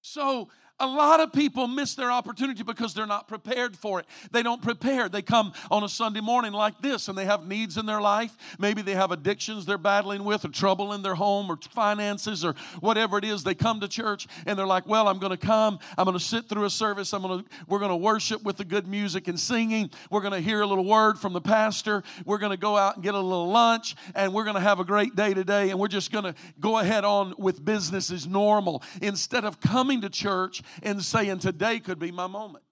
So 0.00 0.48
a 0.80 0.86
lot 0.86 1.20
of 1.20 1.32
people 1.32 1.66
miss 1.66 1.94
their 1.94 2.10
opportunity 2.10 2.62
because 2.62 2.94
they're 2.94 3.06
not 3.06 3.26
prepared 3.26 3.76
for 3.76 4.00
it. 4.00 4.06
They 4.30 4.42
don't 4.42 4.62
prepare. 4.62 5.08
They 5.08 5.22
come 5.22 5.52
on 5.70 5.82
a 5.82 5.88
Sunday 5.88 6.20
morning 6.20 6.52
like 6.52 6.80
this 6.80 7.08
and 7.08 7.18
they 7.18 7.24
have 7.24 7.46
needs 7.46 7.76
in 7.76 7.86
their 7.86 8.00
life. 8.00 8.36
Maybe 8.58 8.82
they 8.82 8.94
have 8.94 9.10
addictions 9.10 9.66
they're 9.66 9.78
battling 9.78 10.24
with 10.24 10.44
or 10.44 10.48
trouble 10.48 10.92
in 10.92 11.02
their 11.02 11.16
home 11.16 11.50
or 11.50 11.58
finances 11.70 12.44
or 12.44 12.54
whatever 12.80 13.18
it 13.18 13.24
is. 13.24 13.42
They 13.42 13.54
come 13.54 13.80
to 13.80 13.88
church 13.88 14.28
and 14.46 14.58
they're 14.58 14.66
like, 14.66 14.86
"Well, 14.86 15.08
I'm 15.08 15.18
going 15.18 15.36
to 15.36 15.46
come. 15.46 15.78
I'm 15.96 16.04
going 16.04 16.16
to 16.16 16.24
sit 16.24 16.48
through 16.48 16.64
a 16.64 16.70
service. 16.70 17.12
I'm 17.12 17.22
going 17.22 17.42
to 17.42 17.50
we're 17.66 17.80
going 17.80 17.90
to 17.90 17.96
worship 17.96 18.42
with 18.44 18.56
the 18.56 18.64
good 18.64 18.86
music 18.86 19.28
and 19.28 19.38
singing. 19.38 19.90
We're 20.10 20.20
going 20.20 20.32
to 20.32 20.40
hear 20.40 20.60
a 20.60 20.66
little 20.66 20.84
word 20.84 21.18
from 21.18 21.32
the 21.32 21.40
pastor. 21.40 22.02
We're 22.24 22.38
going 22.38 22.52
to 22.52 22.56
go 22.56 22.76
out 22.76 22.94
and 22.94 23.02
get 23.02 23.14
a 23.14 23.20
little 23.20 23.48
lunch 23.48 23.96
and 24.14 24.32
we're 24.32 24.44
going 24.44 24.54
to 24.54 24.60
have 24.60 24.78
a 24.78 24.84
great 24.84 25.16
day 25.16 25.34
today 25.34 25.70
and 25.70 25.78
we're 25.78 25.88
just 25.88 26.12
going 26.12 26.24
to 26.24 26.34
go 26.60 26.78
ahead 26.78 27.04
on 27.04 27.34
with 27.36 27.64
business 27.64 28.10
as 28.10 28.26
normal 28.26 28.82
instead 29.02 29.44
of 29.44 29.60
coming 29.60 30.02
to 30.02 30.08
church 30.08 30.62
and 30.82 31.02
saying, 31.02 31.38
Today 31.38 31.80
could 31.80 31.98
be 31.98 32.10
my 32.10 32.26
moment. 32.26 32.64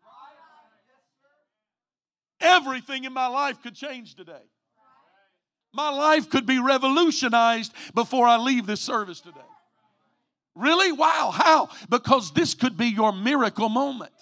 Everything 2.40 3.04
in 3.04 3.12
my 3.12 3.26
life 3.26 3.62
could 3.62 3.74
change 3.74 4.14
today. 4.14 4.42
My 5.72 5.90
life 5.90 6.30
could 6.30 6.46
be 6.46 6.58
revolutionized 6.58 7.72
before 7.94 8.26
I 8.26 8.38
leave 8.38 8.66
this 8.66 8.80
service 8.80 9.20
today. 9.20 9.40
Really? 10.54 10.90
Wow. 10.90 11.30
How? 11.34 11.68
Because 11.90 12.32
this 12.32 12.54
could 12.54 12.76
be 12.76 12.86
your 12.86 13.12
miracle 13.12 13.68
moment. 13.68 14.12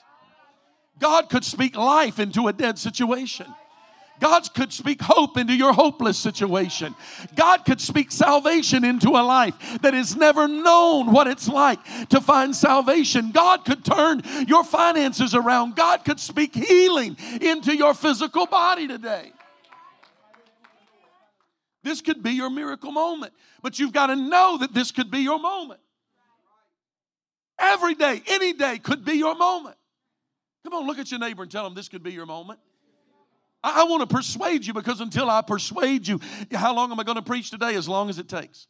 God 0.99 1.29
could 1.29 1.45
speak 1.45 1.77
life 1.77 2.19
into 2.19 2.49
a 2.49 2.53
dead 2.53 2.79
situation. 2.79 3.47
God 4.21 4.53
could 4.55 4.73
speak 4.73 5.03
hope 5.03 5.37
into 5.37 5.55
your 5.55 5.73
hopeless 5.73 6.19
situation. 6.19 6.95
God 7.35 7.65
could 7.65 7.81
speak 7.81 8.13
salvation 8.13 8.85
into 8.85 9.11
a 9.11 9.23
life 9.23 9.55
that 9.83 9.95
has 9.95 10.17
never 10.17 10.47
known 10.47 11.13
what 11.13 11.27
it's 11.27 11.49
like 11.49 11.81
to 12.09 12.21
find 12.21 12.55
salvation. 12.55 13.33
God 13.33 13.65
could 13.65 13.85
turn 13.85 14.23
your 14.47 14.65
finances 14.65 15.35
around. 15.35 15.77
God 15.77 16.05
could 16.05 16.21
speak 16.21 16.55
healing 16.55 17.17
into 17.41 17.77
your 17.77 17.95
physical 17.95 18.47
body 18.47 18.87
today. 18.87 19.33
This 21.83 22.01
could 22.01 22.23
be 22.23 22.31
your 22.33 22.49
miracle 22.49 22.93
moment, 22.93 23.35
but 23.63 23.79
you've 23.79 23.93
got 23.93 24.07
to 24.07 24.17
know 24.17 24.57
that 24.59 24.73
this 24.73 24.91
could 24.91 25.11
be 25.11 25.19
your 25.19 25.39
moment. 25.39 25.81
Every 27.59 27.95
day, 27.95 28.23
any 28.27 28.53
day 28.55 28.79
could 28.79 29.05
be 29.05 29.15
your 29.15 29.37
moment. 29.37 29.77
Come 30.65 30.73
on, 30.73 30.87
look 30.87 30.99
at 30.99 31.11
your 31.11 31.21
neighbor 31.21 31.43
and 31.43 31.53
tell 31.53 31.65
them 31.65 31.75
this 31.75 31.89
could 31.89 32.03
be 32.03 32.13
your 32.13 32.27
moment. 32.27 32.59
I, 33.65 33.81
I 33.81 33.85
want 33.85 34.09
to 34.09 34.15
persuade 34.15 34.65
you 34.65 34.75
because 34.75 35.01
until 35.01 35.29
I 35.29 35.41
persuade 35.41 36.07
you, 36.07 36.21
how 36.53 36.77
long 36.77 36.93
am 36.93 37.01
I 37.01 37.03
going 37.03 37.17
to 37.17 37.23
preach 37.23 37.51
today? 37.51 37.75
As 37.75 37.89
long 37.89 38.11
as 38.11 38.19
it 38.19 38.29
takes. 38.29 38.69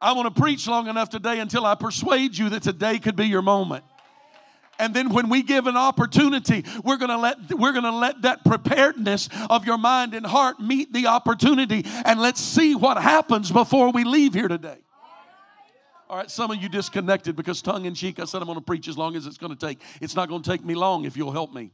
I 0.00 0.12
want 0.12 0.34
to 0.34 0.40
preach 0.42 0.66
long 0.66 0.88
enough 0.88 1.10
today 1.10 1.38
until 1.38 1.64
I 1.64 1.74
persuade 1.76 2.36
you 2.36 2.48
that 2.50 2.62
today 2.62 2.98
could 2.98 3.16
be 3.16 3.26
your 3.26 3.42
moment. 3.42 3.84
And 4.78 4.92
then 4.92 5.10
when 5.10 5.28
we 5.28 5.42
give 5.42 5.66
an 5.66 5.76
opportunity, 5.76 6.64
we're 6.82 6.96
going 6.96 7.10
to 7.10 7.16
let 7.16 7.54
we're 7.54 7.72
going 7.72 7.84
to 7.84 7.92
let 7.92 8.22
that 8.22 8.44
preparedness 8.44 9.28
of 9.48 9.64
your 9.64 9.78
mind 9.78 10.14
and 10.14 10.26
heart 10.26 10.58
meet 10.58 10.92
the 10.92 11.06
opportunity 11.06 11.84
and 12.04 12.20
let's 12.20 12.40
see 12.40 12.74
what 12.74 13.00
happens 13.00 13.52
before 13.52 13.92
we 13.92 14.02
leave 14.02 14.34
here 14.34 14.48
today. 14.48 14.78
All 16.10 16.16
right, 16.16 16.30
some 16.30 16.50
of 16.50 16.60
you 16.60 16.68
disconnected 16.68 17.36
because 17.36 17.62
tongue 17.62 17.84
in 17.84 17.94
cheek 17.94 18.18
I 18.18 18.24
said 18.24 18.42
I'm 18.42 18.46
going 18.46 18.58
to 18.58 18.64
preach 18.64 18.88
as 18.88 18.98
long 18.98 19.14
as 19.14 19.26
it's 19.26 19.38
going 19.38 19.56
to 19.56 19.66
take. 19.66 19.80
It's 20.00 20.16
not 20.16 20.28
going 20.28 20.42
to 20.42 20.50
take 20.50 20.64
me 20.64 20.74
long 20.74 21.04
if 21.04 21.16
you'll 21.16 21.32
help 21.32 21.54
me. 21.54 21.70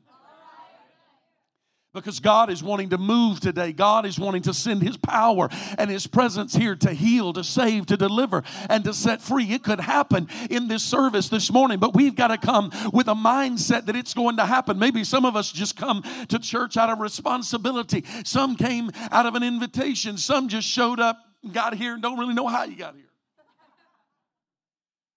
Because 1.93 2.21
God 2.21 2.51
is 2.51 2.63
wanting 2.63 2.91
to 2.91 2.99
move 2.99 3.41
today. 3.41 3.73
God 3.73 4.07
is 4.07 4.17
wanting 4.17 4.43
to 4.43 4.55
send 4.55 4.81
His 4.81 4.97
power 4.97 5.49
and 5.77 5.91
His 5.91 6.07
presence 6.07 6.55
here 6.55 6.77
to 6.77 6.93
heal, 6.93 7.33
to 7.33 7.43
save, 7.43 7.87
to 7.87 7.97
deliver, 7.97 8.45
and 8.69 8.85
to 8.85 8.95
set 8.95 9.21
free. 9.21 9.47
It 9.47 9.65
could 9.65 9.81
happen 9.81 10.29
in 10.51 10.69
this 10.69 10.85
service 10.85 11.29
this 11.29 11.51
morning, 11.51 11.81
but 11.81 11.93
we've 11.93 12.15
got 12.15 12.29
to 12.29 12.39
come 12.39 12.71
with 12.93 13.09
a 13.09 13.15
mindset 13.15 13.87
that 13.87 13.97
it's 13.97 14.15
going 14.15 14.37
to 14.37 14.47
happen. 14.47 14.79
Maybe 14.79 15.03
some 15.03 15.25
of 15.25 15.35
us 15.35 15.51
just 15.51 15.77
come 15.77 16.05
to 16.29 16.39
church 16.39 16.77
out 16.77 16.91
of 16.91 17.01
responsibility, 17.01 18.05
some 18.25 18.55
came 18.55 18.93
out 19.11 19.27
of 19.27 19.35
an 19.35 19.43
invitation, 19.43 20.17
some 20.17 20.47
just 20.49 20.69
showed 20.69 21.01
up, 21.01 21.19
got 21.51 21.75
here, 21.75 21.95
and 21.95 22.03
don't 22.03 22.19
really 22.21 22.35
know 22.35 22.47
how 22.47 22.63
you 22.63 22.77
got 22.77 22.95
here. 22.95 23.11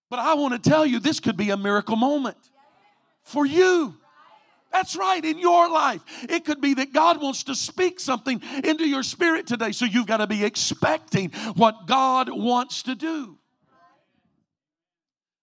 But 0.10 0.20
I 0.20 0.34
want 0.34 0.62
to 0.62 0.70
tell 0.70 0.88
you, 0.88 1.00
this 1.00 1.20
could 1.20 1.38
be 1.38 1.52
a 1.52 1.58
miracle 1.58 1.96
moment 1.98 2.38
for 3.24 3.46
you. 3.46 3.96
That's 4.74 4.96
right, 4.96 5.24
in 5.24 5.38
your 5.38 5.70
life. 5.70 6.02
It 6.28 6.46
could 6.46 6.60
be 6.60 6.74
that 6.74 6.92
God 6.92 7.22
wants 7.22 7.44
to 7.44 7.54
speak 7.54 8.00
something 8.00 8.42
into 8.64 8.86
your 8.86 9.04
spirit 9.04 9.46
today, 9.46 9.72
so 9.72 9.86
you've 9.86 10.08
got 10.08 10.18
to 10.18 10.28
be 10.28 10.44
expecting 10.44 11.30
what 11.54 11.86
God 11.86 12.28
wants 12.30 12.82
to 12.84 12.96
do. 12.96 13.38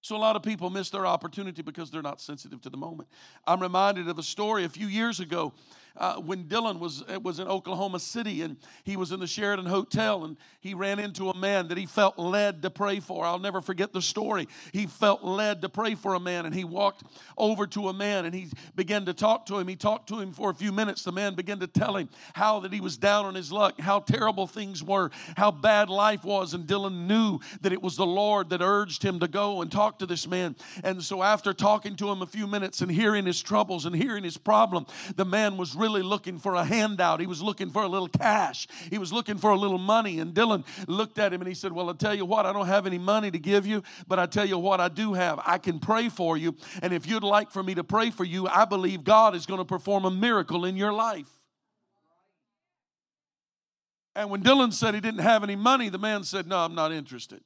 So, 0.03 0.17
a 0.17 0.19
lot 0.19 0.35
of 0.35 0.43
people 0.43 0.71
miss 0.71 0.91
their 0.91 1.07
opportunity 1.07 1.63
because 1.63 1.91
they're 1.93 2.03
not 2.03 2.21
sensitive 2.21 2.61
to 2.63 2.71
the 2.71 2.77
moment. 2.77 3.09
I'm 3.47 3.61
reminded 3.61 4.09
of 4.09 4.19
a 4.19 4.23
story 4.23 4.65
a 4.65 4.69
few 4.69 4.89
years 4.89 5.21
ago 5.21 5.53
uh, 6.01 6.17
when 6.17 6.45
Dylan 6.45 6.79
was, 6.79 7.03
uh, 7.03 7.21
was 7.21 7.39
in 7.39 7.47
Oklahoma 7.47 8.01
City 8.01 8.41
and 8.41 8.57
he 8.85 8.97
was 8.97 9.13
in 9.13 9.21
the 9.21 9.27
Sheraton 9.27 9.67
Hotel 9.67 10.25
and 10.25 10.39
he 10.61 10.73
ran 10.73 10.99
into 10.99 11.29
a 11.29 11.37
man 11.37 11.69
that 11.69 11.77
he 11.77 11.85
felt 11.85 12.19
led 12.19 12.63
to 12.63 12.71
pray 12.71 13.01
for. 13.01 13.25
I'll 13.27 13.39
never 13.39 13.61
forget 13.61 13.93
the 13.93 14.01
story. 14.01 14.49
He 14.73 14.87
felt 14.87 15.23
led 15.23 15.61
to 15.61 15.69
pray 15.69 15.95
for 15.95 16.15
a 16.15 16.21
man 16.21 16.47
and 16.47 16.55
he 16.55 16.65
walked 16.65 17.05
over 17.37 17.67
to 17.69 17.91
a 17.91 17.93
man 17.93 18.25
and 18.25 18.35
he 18.35 18.49
began 18.75 19.05
to 19.05 19.13
talk 19.13 19.45
to 19.47 19.59
him. 19.59 19.69
He 19.69 19.77
talked 19.77 20.09
to 20.09 20.19
him 20.19 20.33
for 20.33 20.49
a 20.49 20.55
few 20.55 20.73
minutes. 20.73 21.05
The 21.05 21.13
man 21.13 21.35
began 21.35 21.61
to 21.61 21.67
tell 21.67 21.97
him 21.97 22.09
how 22.33 22.61
that 22.61 22.73
he 22.73 22.81
was 22.81 22.97
down 22.97 23.27
on 23.27 23.35
his 23.35 23.53
luck, 23.53 23.79
how 23.79 24.01
terrible 24.01 24.47
things 24.47 24.83
were, 24.83 25.11
how 25.37 25.51
bad 25.51 25.91
life 25.91 26.25
was. 26.25 26.55
And 26.55 26.67
Dylan 26.67 27.07
knew 27.07 27.41
that 27.61 27.75
it 27.75 27.83
was 27.83 27.97
the 27.97 28.07
Lord 28.07 28.49
that 28.51 28.63
urged 28.63 29.03
him 29.03 29.21
to 29.21 29.29
go 29.29 29.61
and 29.61 29.71
talk 29.71 29.99
to 29.99 30.07
this 30.07 30.27
man. 30.27 30.57
And 30.83 31.03
so 31.05 31.23
after 31.23 31.53
talking 31.53 31.95
to 31.97 32.09
him 32.09 32.23
a 32.23 32.27
few 32.27 32.47
minutes 32.47 32.81
and 32.81 32.91
hearing 32.91 33.27
his 33.27 33.43
troubles 33.43 33.85
and 33.85 33.95
hearing 33.95 34.25
his 34.25 34.39
problem, 34.39 34.87
the 35.17 35.27
man 35.27 35.59
was 35.59 35.75
really 35.75 35.90
looking 35.91 36.39
for 36.39 36.55
a 36.55 36.65
handout. 36.65 37.21
He 37.21 37.27
was 37.27 37.43
looking 37.43 37.71
for 37.71 37.83
a 37.83 37.89
little 37.89 38.09
cash. 38.09 38.69
He 38.89 38.99
was 38.99 39.13
looking 39.13 39.37
for 39.37 39.51
a 39.51 39.59
little 39.59 39.79
money. 39.79 40.21
And 40.21 40.33
Dylan 40.33 40.65
looked 40.87 41.19
at 41.19 41.33
him 41.33 41.41
and 41.41 41.49
he 41.49 41.55
said, 41.55 41.73
Well, 41.73 41.91
i 41.91 41.93
tell 41.93 42.15
you 42.15 42.25
what, 42.25 42.47
I 42.47 42.53
don't 42.53 42.67
have 42.67 42.87
any 42.87 42.99
money 42.99 43.31
to 43.31 43.39
give 43.39 43.67
you, 43.67 43.83
but 44.07 44.19
I 44.19 44.27
tell 44.27 44.47
you 44.47 44.59
what 44.59 44.81
I 44.81 44.89
do 44.89 45.13
have. 45.15 45.41
I 45.45 45.59
can 45.59 45.81
pray 45.81 46.09
for 46.09 46.37
you. 46.37 46.57
And 46.83 46.93
if 46.93 47.07
you'd 47.07 47.25
like 47.25 47.51
for 47.51 47.63
me 47.63 47.75
to 47.75 47.85
pray 47.85 48.11
for 48.11 48.25
you, 48.25 48.47
I 48.47 48.65
believe 48.65 49.05
God 49.05 49.35
is 49.35 49.45
going 49.45 49.59
to 49.59 49.65
perform 49.65 50.05
a 50.05 50.11
miracle 50.11 50.65
in 50.65 50.77
your 50.77 50.93
life. 50.93 51.29
And 54.15 54.31
when 54.31 54.43
Dylan 54.43 54.73
said 54.73 54.95
he 54.95 55.01
didn't 55.01 55.21
have 55.21 55.43
any 55.43 55.57
money, 55.57 55.89
the 55.89 55.99
man 55.99 56.25
said, 56.25 56.47
No, 56.47 56.59
I'm 56.59 56.75
not 56.75 56.93
interested. 56.93 57.43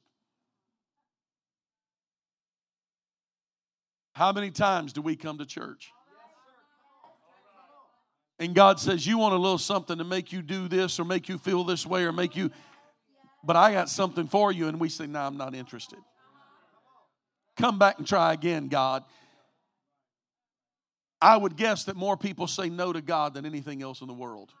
How 4.13 4.31
many 4.31 4.49
times 4.49 4.93
do 4.93 5.01
we 5.01 5.17
come 5.17 5.37
to 5.39 5.45
church? 5.45 5.91
And 8.39 8.53
God 8.53 8.79
says, 8.79 9.05
You 9.05 9.17
want 9.17 9.33
a 9.33 9.37
little 9.37 9.57
something 9.57 9.97
to 9.97 10.03
make 10.03 10.31
you 10.31 10.41
do 10.41 10.67
this 10.67 10.99
or 10.99 11.05
make 11.05 11.29
you 11.29 11.37
feel 11.37 11.63
this 11.63 11.85
way 11.85 12.03
or 12.03 12.11
make 12.11 12.35
you, 12.35 12.51
but 13.43 13.55
I 13.55 13.71
got 13.71 13.89
something 13.89 14.27
for 14.27 14.51
you. 14.51 14.67
And 14.67 14.79
we 14.79 14.89
say, 14.89 15.07
No, 15.07 15.21
I'm 15.21 15.37
not 15.37 15.55
interested. 15.55 15.99
Come 17.57 17.79
back 17.79 17.97
and 17.97 18.07
try 18.07 18.33
again, 18.33 18.67
God. 18.67 19.03
I 21.21 21.37
would 21.37 21.55
guess 21.55 21.85
that 21.85 21.95
more 21.95 22.17
people 22.17 22.47
say 22.47 22.69
no 22.69 22.91
to 22.91 23.01
God 23.01 23.33
than 23.33 23.45
anything 23.45 23.81
else 23.81 24.01
in 24.01 24.07
the 24.07 24.13
world 24.13 24.51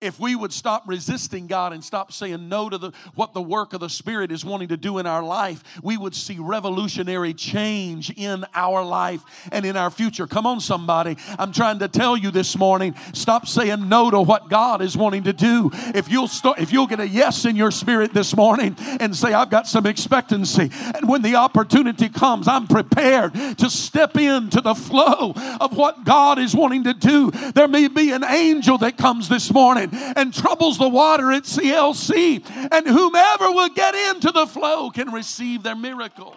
if 0.00 0.20
we 0.20 0.36
would 0.36 0.52
stop 0.52 0.84
resisting 0.86 1.48
God 1.48 1.72
and 1.72 1.82
stop 1.82 2.12
saying 2.12 2.48
no 2.48 2.68
to 2.68 2.78
the, 2.78 2.92
what 3.16 3.34
the 3.34 3.42
work 3.42 3.72
of 3.72 3.80
the 3.80 3.88
Spirit 3.88 4.30
is 4.30 4.44
wanting 4.44 4.68
to 4.68 4.76
do 4.76 4.98
in 4.98 5.06
our 5.06 5.24
life, 5.24 5.64
we 5.82 5.96
would 5.96 6.14
see 6.14 6.36
revolutionary 6.38 7.34
change 7.34 8.10
in 8.16 8.44
our 8.54 8.84
life 8.84 9.24
and 9.50 9.64
in 9.64 9.76
our 9.76 9.90
future. 9.90 10.28
Come 10.28 10.46
on, 10.46 10.60
somebody. 10.60 11.16
I'm 11.36 11.52
trying 11.52 11.80
to 11.80 11.88
tell 11.88 12.16
you 12.16 12.30
this 12.30 12.56
morning 12.56 12.94
stop 13.12 13.48
saying 13.48 13.88
no 13.88 14.10
to 14.10 14.20
what 14.20 14.48
God 14.48 14.82
is 14.82 14.96
wanting 14.96 15.24
to 15.24 15.32
do. 15.32 15.70
If 15.72 16.08
you'll, 16.08 16.28
start, 16.28 16.60
if 16.60 16.72
you'll 16.72 16.86
get 16.86 17.00
a 17.00 17.08
yes 17.08 17.44
in 17.44 17.56
your 17.56 17.72
spirit 17.72 18.14
this 18.14 18.36
morning 18.36 18.76
and 18.78 19.16
say, 19.16 19.32
I've 19.32 19.50
got 19.50 19.66
some 19.66 19.86
expectancy, 19.86 20.70
and 20.94 21.08
when 21.08 21.22
the 21.22 21.34
opportunity 21.34 22.08
comes, 22.08 22.46
I'm 22.46 22.68
prepared 22.68 23.34
to 23.34 23.68
step 23.68 24.16
into 24.16 24.60
the 24.60 24.74
flow 24.74 25.32
of 25.60 25.76
what 25.76 26.04
God 26.04 26.38
is 26.38 26.54
wanting 26.54 26.84
to 26.84 26.94
do. 26.94 27.32
There 27.32 27.66
may 27.66 27.88
be 27.88 28.12
an 28.12 28.22
angel 28.22 28.78
that 28.78 28.96
comes 28.96 29.28
this 29.28 29.52
morning 29.52 29.87
and 29.92 30.32
troubles 30.32 30.78
the 30.78 30.88
water 30.88 31.32
at 31.32 31.44
CLC. 31.44 32.42
And 32.72 32.86
whomever 32.86 33.50
will 33.50 33.68
get 33.68 33.94
into 33.94 34.30
the 34.30 34.46
flow 34.46 34.90
can 34.90 35.12
receive 35.12 35.62
their 35.62 35.76
miracle. 35.76 36.36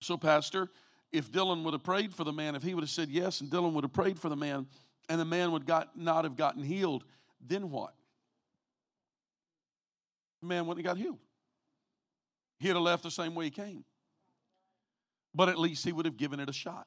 So, 0.00 0.16
Pastor, 0.16 0.70
if 1.10 1.32
Dylan 1.32 1.64
would 1.64 1.74
have 1.74 1.82
prayed 1.82 2.14
for 2.14 2.22
the 2.22 2.32
man, 2.32 2.54
if 2.54 2.62
he 2.62 2.74
would 2.74 2.84
have 2.84 2.90
said 2.90 3.08
yes, 3.08 3.40
and 3.40 3.50
Dylan 3.50 3.72
would 3.72 3.82
have 3.82 3.92
prayed 3.92 4.20
for 4.20 4.28
the 4.28 4.36
man, 4.36 4.66
and 5.08 5.20
the 5.20 5.24
man 5.24 5.50
would 5.50 5.66
got, 5.66 5.98
not 5.98 6.24
have 6.24 6.36
gotten 6.36 6.62
healed, 6.62 7.04
then 7.44 7.70
what? 7.70 7.92
The 10.42 10.46
man 10.46 10.66
wouldn't 10.66 10.86
have 10.86 10.96
got 10.96 11.02
healed. 11.02 11.18
He'd 12.60 12.68
have 12.68 12.78
left 12.78 13.02
the 13.02 13.10
same 13.10 13.34
way 13.34 13.46
he 13.46 13.50
came 13.50 13.84
but 15.36 15.50
at 15.50 15.58
least 15.58 15.84
he 15.84 15.92
would 15.92 16.06
have 16.06 16.16
given 16.16 16.40
it 16.40 16.48
a 16.48 16.52
shot. 16.52 16.86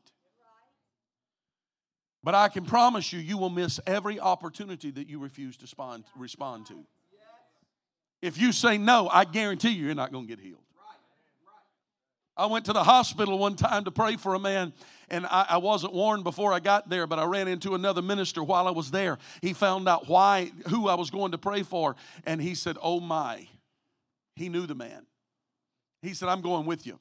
But 2.24 2.36
I 2.36 2.50
can 2.50 2.66
promise 2.66 3.14
you, 3.14 3.20
you 3.20 3.38
will 3.38 3.52
miss 3.52 3.80
every 3.88 4.20
opportunity 4.20 4.92
that 4.92 5.08
you 5.08 5.20
refuse 5.20 5.56
to 5.58 5.64
respond, 5.64 6.04
respond 6.18 6.66
to. 6.66 6.84
If 8.22 8.38
you 8.38 8.52
say 8.52 8.78
no, 8.78 9.08
I 9.08 9.24
guarantee 9.24 9.70
you, 9.70 9.86
you're 9.86 9.96
not 9.96 10.12
going 10.12 10.28
to 10.28 10.36
get 10.36 10.44
healed. 10.44 10.60
I 12.36 12.48
went 12.48 12.66
to 12.66 12.74
the 12.74 12.84
hospital 12.84 13.38
one 13.38 13.56
time 13.56 13.84
to 13.84 13.92
pray 13.92 14.16
for 14.16 14.34
a 14.34 14.40
man, 14.40 14.74
and 15.10 15.26
I, 15.26 15.46
I, 15.50 15.58
wasn't 15.58 15.94
warned 15.94 16.24
before 16.24 16.54
I 16.54 16.62
got 16.62 16.90
there, 16.90 17.06
but 17.06 17.20
I 17.20 17.26
ran 17.26 17.50
into 17.50 17.76
another 17.76 18.02
minister 18.02 18.42
while 18.42 18.66
I 18.66 18.72
was 18.72 18.92
there. 18.92 19.18
He 19.42 19.52
found 19.52 19.90
out 19.90 20.08
why, 20.08 20.52
who 20.70 20.88
I 20.88 20.96
was 20.96 21.10
going 21.10 21.34
to 21.34 21.38
pray 21.38 21.64
for, 21.64 21.98
and 22.26 22.42
he 22.42 22.56
said, 22.56 22.78
Oh 22.82 23.02
my. 23.02 23.48
He 24.38 24.48
knew 24.48 24.66
the 24.66 24.76
man. 24.76 25.06
He 26.02 26.14
said, 26.14 26.30
I'm 26.30 26.42
going 26.42 26.66
with 26.66 26.88
you. 26.88 26.98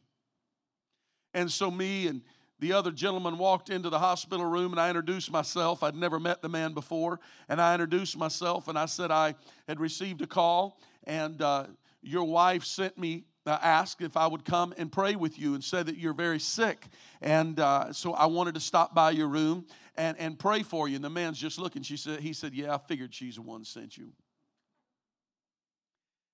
And 1.35 1.51
so, 1.51 1.71
me 1.71 2.07
and 2.07 2.23
the 2.61 2.73
other 2.73 2.91
gentleman 2.91 3.39
walked 3.39 3.71
into 3.71 3.89
the 3.89 3.99
hospital 3.99 4.45
room 4.45 4.73
and 4.73 4.81
I 4.81 4.89
introduced 4.89 5.31
myself. 5.31 5.83
I'd 5.83 5.95
never 5.95 6.19
met 6.19 6.43
the 6.43 6.49
man 6.49 6.75
before. 6.75 7.21
And 7.49 7.61
I 7.61 7.75
introduced 7.75 8.17
myself 8.17 8.67
and 8.69 8.79
I 8.79 8.87
said 8.87 9.11
I 9.11 9.37
had 9.69 9.79
received 9.79 10.23
a 10.23 10.27
call 10.27 10.81
and 11.05 11.41
uh, 11.41 11.67
your 12.03 12.25
wife 12.25 12.65
sent 12.65 12.99
me, 12.99 13.25
uh, 13.47 13.59
asked 13.63 14.01
if 14.01 14.17
I 14.17 14.27
would 14.27 14.45
come 14.45 14.75
and 14.77 14.91
pray 14.91 15.15
with 15.15 15.39
you 15.39 15.55
and 15.55 15.63
said 15.63 15.87
that 15.87 15.99
you're 15.99 16.15
very 16.15 16.41
sick. 16.41 16.87
And 17.23 17.61
uh, 17.61 17.93
so 17.93 18.13
I 18.13 18.27
wanted 18.27 18.55
to 18.55 18.61
stop 18.61 18.93
by 18.93 19.13
your 19.13 19.29
room 19.29 19.65
and, 19.97 20.19
and 20.19 20.37
pray 20.37 20.63
for 20.65 20.89
you. 20.89 20.97
And 20.97 21.05
the 21.05 21.11
man's 21.11 21.39
just 21.39 21.59
looking. 21.59 21.83
She 21.83 21.97
said, 21.97 22.21
he 22.21 22.33
said, 22.33 22.55
Yeah, 22.55 22.75
I 22.75 22.79
figured 22.79 23.15
she's 23.15 23.37
the 23.37 23.43
one 23.43 23.65
sent 23.65 23.97
you. 23.97 24.13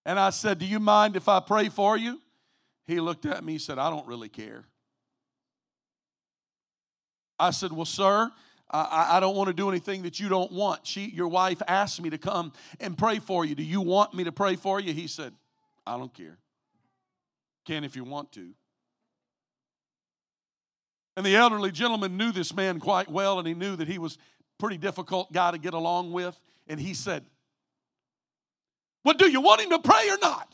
And 0.06 0.18
I 0.18 0.30
said, 0.30 0.58
Do 0.58 0.66
you 0.66 0.80
mind 0.80 1.16
if 1.16 1.28
I 1.28 1.40
pray 1.40 1.68
for 1.68 1.96
you? 1.98 2.20
He 2.86 3.00
looked 3.00 3.26
at 3.26 3.44
me, 3.44 3.54
he 3.54 3.58
said, 3.58 3.78
I 3.78 3.90
don't 3.90 4.06
really 4.06 4.28
care. 4.28 4.64
I 7.38 7.50
said, 7.50 7.72
Well, 7.72 7.84
sir, 7.84 8.30
I, 8.70 9.16
I 9.16 9.20
don't 9.20 9.36
want 9.36 9.48
to 9.48 9.54
do 9.54 9.68
anything 9.68 10.02
that 10.02 10.18
you 10.18 10.28
don't 10.28 10.50
want. 10.50 10.86
She, 10.86 11.06
your 11.06 11.28
wife 11.28 11.62
asked 11.68 12.00
me 12.00 12.10
to 12.10 12.18
come 12.18 12.52
and 12.80 12.96
pray 12.98 13.18
for 13.18 13.44
you. 13.44 13.54
Do 13.54 13.62
you 13.62 13.80
want 13.80 14.14
me 14.14 14.24
to 14.24 14.32
pray 14.32 14.56
for 14.56 14.80
you? 14.80 14.92
He 14.92 15.06
said, 15.06 15.32
I 15.86 15.96
don't 15.96 16.12
care. 16.12 16.38
Can 17.66 17.84
if 17.84 17.96
you 17.96 18.04
want 18.04 18.32
to. 18.32 18.50
And 21.16 21.24
the 21.24 21.36
elderly 21.36 21.70
gentleman 21.70 22.16
knew 22.16 22.32
this 22.32 22.54
man 22.54 22.80
quite 22.80 23.08
well, 23.08 23.38
and 23.38 23.46
he 23.46 23.54
knew 23.54 23.76
that 23.76 23.86
he 23.86 23.98
was 23.98 24.16
a 24.16 24.18
pretty 24.58 24.76
difficult 24.76 25.32
guy 25.32 25.52
to 25.52 25.58
get 25.58 25.74
along 25.74 26.12
with. 26.12 26.38
And 26.66 26.80
he 26.80 26.94
said, 26.94 27.24
Well, 29.04 29.14
do 29.14 29.30
you 29.30 29.40
want 29.40 29.60
him 29.60 29.70
to 29.70 29.78
pray 29.78 30.10
or 30.10 30.18
not? 30.20 30.52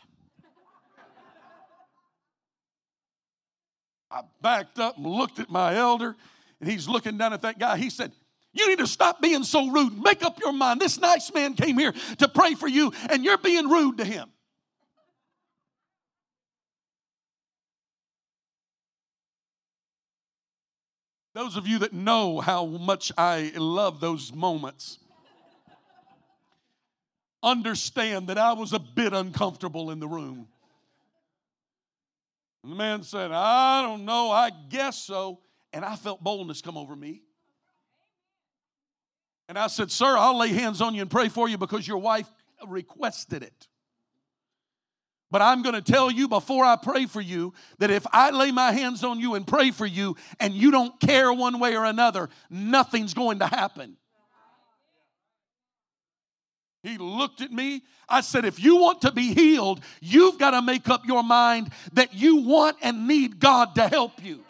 I 4.10 4.22
backed 4.42 4.78
up 4.78 4.96
and 4.96 5.06
looked 5.06 5.38
at 5.38 5.48
my 5.50 5.76
elder, 5.76 6.16
and 6.60 6.70
he's 6.70 6.88
looking 6.88 7.16
down 7.16 7.32
at 7.32 7.42
that 7.42 7.58
guy. 7.58 7.76
He 7.76 7.90
said, 7.90 8.12
You 8.52 8.68
need 8.68 8.78
to 8.78 8.86
stop 8.86 9.20
being 9.20 9.44
so 9.44 9.68
rude. 9.68 10.00
Make 10.02 10.22
up 10.22 10.40
your 10.40 10.52
mind. 10.52 10.80
This 10.80 11.00
nice 11.00 11.32
man 11.32 11.54
came 11.54 11.78
here 11.78 11.94
to 12.18 12.28
pray 12.28 12.54
for 12.54 12.68
you, 12.68 12.92
and 13.08 13.24
you're 13.24 13.38
being 13.38 13.68
rude 13.68 13.98
to 13.98 14.04
him. 14.04 14.28
Those 21.32 21.56
of 21.56 21.66
you 21.66 21.78
that 21.78 21.92
know 21.92 22.40
how 22.40 22.66
much 22.66 23.12
I 23.16 23.52
love 23.56 24.00
those 24.00 24.32
moments 24.32 24.98
understand 27.42 28.28
that 28.28 28.36
I 28.36 28.52
was 28.52 28.72
a 28.72 28.78
bit 28.78 29.12
uncomfortable 29.12 29.90
in 29.90 30.00
the 30.00 30.08
room. 30.08 30.48
And 32.62 32.72
the 32.72 32.76
man 32.76 33.02
said, 33.02 33.30
I 33.32 33.82
don't 33.82 34.04
know, 34.04 34.30
I 34.30 34.50
guess 34.68 34.98
so. 34.98 35.38
And 35.72 35.84
I 35.84 35.96
felt 35.96 36.22
boldness 36.22 36.62
come 36.62 36.76
over 36.76 36.96
me. 36.96 37.22
And 39.48 39.58
I 39.58 39.66
said, 39.66 39.90
Sir, 39.90 40.16
I'll 40.16 40.38
lay 40.38 40.48
hands 40.48 40.80
on 40.80 40.94
you 40.94 41.02
and 41.02 41.10
pray 41.10 41.28
for 41.28 41.48
you 41.48 41.58
because 41.58 41.86
your 41.86 41.98
wife 41.98 42.30
requested 42.66 43.42
it. 43.42 43.68
But 45.30 45.42
I'm 45.42 45.62
going 45.62 45.76
to 45.76 45.82
tell 45.82 46.10
you 46.10 46.26
before 46.28 46.64
I 46.64 46.76
pray 46.76 47.06
for 47.06 47.20
you 47.20 47.54
that 47.78 47.90
if 47.90 48.04
I 48.12 48.30
lay 48.30 48.50
my 48.50 48.72
hands 48.72 49.04
on 49.04 49.20
you 49.20 49.36
and 49.36 49.46
pray 49.46 49.70
for 49.70 49.86
you 49.86 50.16
and 50.40 50.52
you 50.52 50.72
don't 50.72 50.98
care 51.00 51.32
one 51.32 51.60
way 51.60 51.76
or 51.76 51.84
another, 51.84 52.28
nothing's 52.48 53.14
going 53.14 53.38
to 53.38 53.46
happen. 53.46 53.96
He 56.82 56.98
looked 56.98 57.42
at 57.42 57.52
me. 57.52 57.82
I 58.08 58.22
said, 58.22 58.44
if 58.44 58.62
you 58.62 58.76
want 58.76 59.02
to 59.02 59.12
be 59.12 59.34
healed, 59.34 59.80
you've 60.00 60.38
got 60.38 60.52
to 60.52 60.62
make 60.62 60.88
up 60.88 61.06
your 61.06 61.22
mind 61.22 61.70
that 61.92 62.14
you 62.14 62.36
want 62.36 62.78
and 62.82 63.06
need 63.06 63.38
God 63.38 63.74
to 63.76 63.86
help 63.86 64.22
you. 64.22 64.40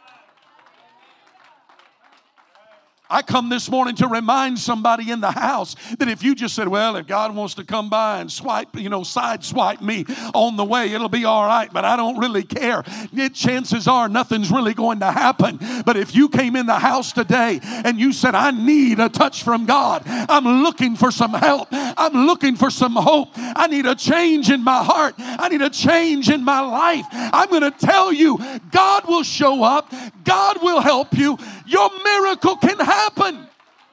I 3.11 3.23
come 3.23 3.49
this 3.49 3.69
morning 3.69 3.97
to 3.97 4.07
remind 4.07 4.59
somebody 4.59 5.11
in 5.11 5.21
the 5.21 5.33
house 5.33 5.75
that 5.99 6.09
if 6.09 6.23
you 6.23 6.37
just 6.37 6.55
said, 6.55 6.69
well, 6.69 6.95
if 6.95 7.09
God 7.09 7.35
wants 7.35 7.55
to 7.55 7.65
come 7.65 7.91
by 7.91 8.21
and 8.21 8.31
swipe, 8.31 8.69
you 8.77 8.89
know, 8.89 9.03
side 9.03 9.43
swipe 9.43 9.83
me 9.83 10.05
on 10.33 10.57
the 10.57 10.65
way, 10.65 10.93
it'll 10.93 11.09
be 11.09 11.25
all 11.25 11.45
right, 11.45 11.73
but 11.73 11.85
I 11.85 11.97
don't 11.97 12.19
really 12.19 12.45
care. 12.45 12.85
It, 13.13 13.35
chances 13.35 13.89
are 13.89 14.09
nothing's 14.09 14.53
really 14.53 14.75
going 14.75 15.01
to 15.01 15.11
happen. 15.11 15.59
But 15.85 15.97
if 15.97 16.15
you 16.15 16.29
came 16.29 16.55
in 16.55 16.67
the 16.67 16.79
house 16.79 17.13
today 17.13 17.59
and 17.63 17.99
you 17.99 18.13
said, 18.13 18.37
I 18.37 18.53
need 18.53 19.01
a 19.01 19.09
touch 19.09 19.43
from 19.43 19.67
God, 19.67 20.03
I'm 20.07 20.63
looking 20.63 20.95
for 20.95 21.11
some 21.11 21.35
help, 21.35 21.69
I'm 21.73 22.27
looking 22.27 22.55
for 22.55 22.71
some 22.71 22.95
hope, 22.95 23.31
I 23.35 23.67
need 23.67 23.87
a 23.87 23.97
change 23.97 24.51
in 24.51 24.63
my 24.63 24.85
heart, 24.85 25.15
I 25.19 25.49
need 25.49 25.63
a 25.63 25.71
change 25.71 26.31
in 26.31 26.45
my 26.45 26.61
life, 26.61 27.07
I'm 27.11 27.49
going 27.49 27.63
to 27.63 27.73
tell 27.73 28.13
you, 28.13 28.39
God 28.71 29.09
will 29.09 29.25
show 29.25 29.65
up, 29.65 29.93
God 30.23 30.63
will 30.63 30.81
help 30.81 31.17
you. 31.17 31.37
Your 31.67 31.91
miracle 32.05 32.57
can 32.57 32.79
happen, 32.79 33.00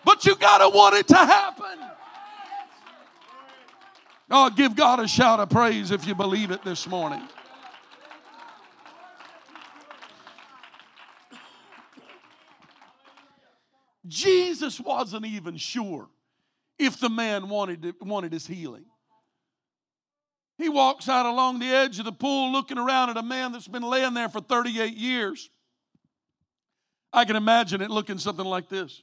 but 0.04 0.26
you 0.26 0.36
got 0.36 0.60
to 0.60 0.70
want 0.70 0.96
it 0.96 1.08
to 1.10 1.16
happen. 1.16 1.80
Oh, 4.30 4.50
give 4.50 4.76
God 4.76 5.00
a 5.00 5.08
shout 5.08 5.40
of 5.40 5.50
praise 5.50 5.92
if 5.92 6.06
you 6.06 6.14
believe 6.14 6.52
it 6.52 6.64
this 6.64 6.88
morning. 6.88 7.22
Jesus 14.08 14.80
wasn't 14.80 15.26
even 15.26 15.58
sure 15.58 16.08
if 16.80 17.00
the 17.00 17.10
man 17.10 17.50
wanted, 17.50 17.94
wanted 18.02 18.34
his 18.34 18.48
healing. 18.48 18.86
He 20.58 20.70
walks 20.70 21.08
out 21.08 21.26
along 21.26 21.60
the 21.60 21.68
edge 21.68 22.00
of 22.00 22.06
the 22.06 22.12
pool 22.12 22.52
looking 22.52 22.78
around 22.78 23.10
at 23.10 23.18
a 23.18 23.24
man 23.24 23.52
that's 23.52 23.68
been 23.68 23.84
laying 23.84 24.14
there 24.14 24.30
for 24.30 24.42
38 24.42 24.94
years. 24.94 25.50
I 27.14 27.26
can 27.26 27.36
imagine 27.36 27.82
it 27.82 27.90
looking 27.90 28.18
something 28.18 28.46
like 28.46 28.70
this. 28.70 29.02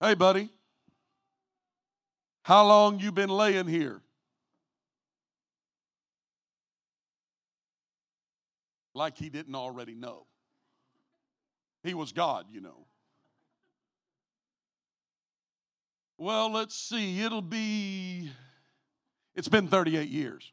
Hey, 0.00 0.14
buddy, 0.14 0.48
how 2.42 2.66
long 2.66 2.98
you 3.00 3.12
been 3.12 3.30
laying 3.30 3.66
here? 3.66 4.00
Like 8.94 9.16
he 9.16 9.28
didn't 9.28 9.54
already 9.54 9.94
know. 9.94 10.26
He 11.82 11.94
was 11.94 12.12
God, 12.12 12.46
you 12.50 12.60
know. 12.60 12.86
Well, 16.16 16.50
let's 16.50 16.74
see. 16.74 17.20
It'll 17.22 17.40
be, 17.40 18.30
it's 19.36 19.48
been 19.48 19.68
38 19.68 20.08
years. 20.08 20.52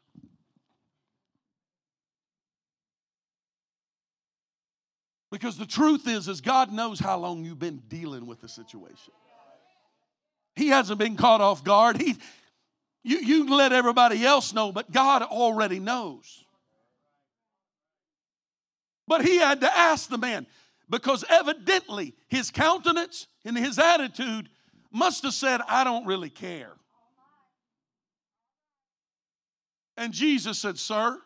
Because 5.36 5.58
the 5.58 5.66
truth 5.66 6.08
is, 6.08 6.28
is 6.28 6.40
God 6.40 6.72
knows 6.72 6.98
how 6.98 7.18
long 7.18 7.44
you've 7.44 7.58
been 7.58 7.82
dealing 7.88 8.24
with 8.24 8.40
the 8.40 8.48
situation. 8.48 9.12
He 10.54 10.68
hasn't 10.68 10.98
been 10.98 11.14
caught 11.14 11.42
off 11.42 11.62
guard. 11.62 12.00
He, 12.00 12.16
you, 13.04 13.18
you 13.18 13.54
let 13.54 13.70
everybody 13.70 14.24
else 14.24 14.54
know, 14.54 14.72
but 14.72 14.90
God 14.90 15.20
already 15.20 15.78
knows. 15.78 16.42
But 19.06 19.26
he 19.26 19.36
had 19.36 19.60
to 19.60 19.76
ask 19.76 20.08
the 20.08 20.16
man 20.16 20.46
because 20.88 21.22
evidently 21.28 22.14
his 22.28 22.50
countenance 22.50 23.26
and 23.44 23.58
his 23.58 23.78
attitude 23.78 24.48
must 24.90 25.22
have 25.24 25.34
said, 25.34 25.60
I 25.68 25.84
don't 25.84 26.06
really 26.06 26.30
care. 26.30 26.72
And 29.98 30.14
Jesus 30.14 30.58
said, 30.58 30.78
Sir, 30.78 31.20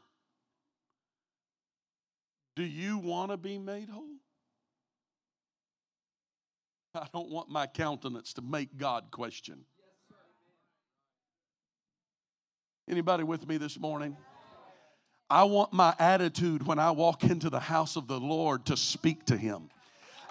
do 2.57 2.63
you 2.65 2.99
want 2.99 3.31
to 3.31 3.37
be 3.37 3.59
made 3.59 3.89
whole? 3.89 4.17
I 6.95 7.07
don't 7.13 7.31
want 7.31 7.49
my 7.49 7.67
countenance 7.67 8.33
to 8.35 8.43
make 8.43 8.77
God 8.77 9.11
question. 9.11 9.65
Anybody 12.89 13.23
with 13.23 13.47
me 13.47 13.57
this 13.57 13.79
morning? 13.79 14.17
I 15.29 15.45
want 15.45 15.73
my 15.73 15.95
attitude 16.01 16.67
when 16.67 16.81
I 16.81 16.91
walk 16.91 17.23
into 17.23 17.51
the 17.51 17.61
house 17.61 17.95
of 17.95 18.09
the 18.09 18.19
Lord 18.19 18.67
to 18.67 18.77
speak 18.77 19.27
to 19.27 19.37
Him. 19.37 19.71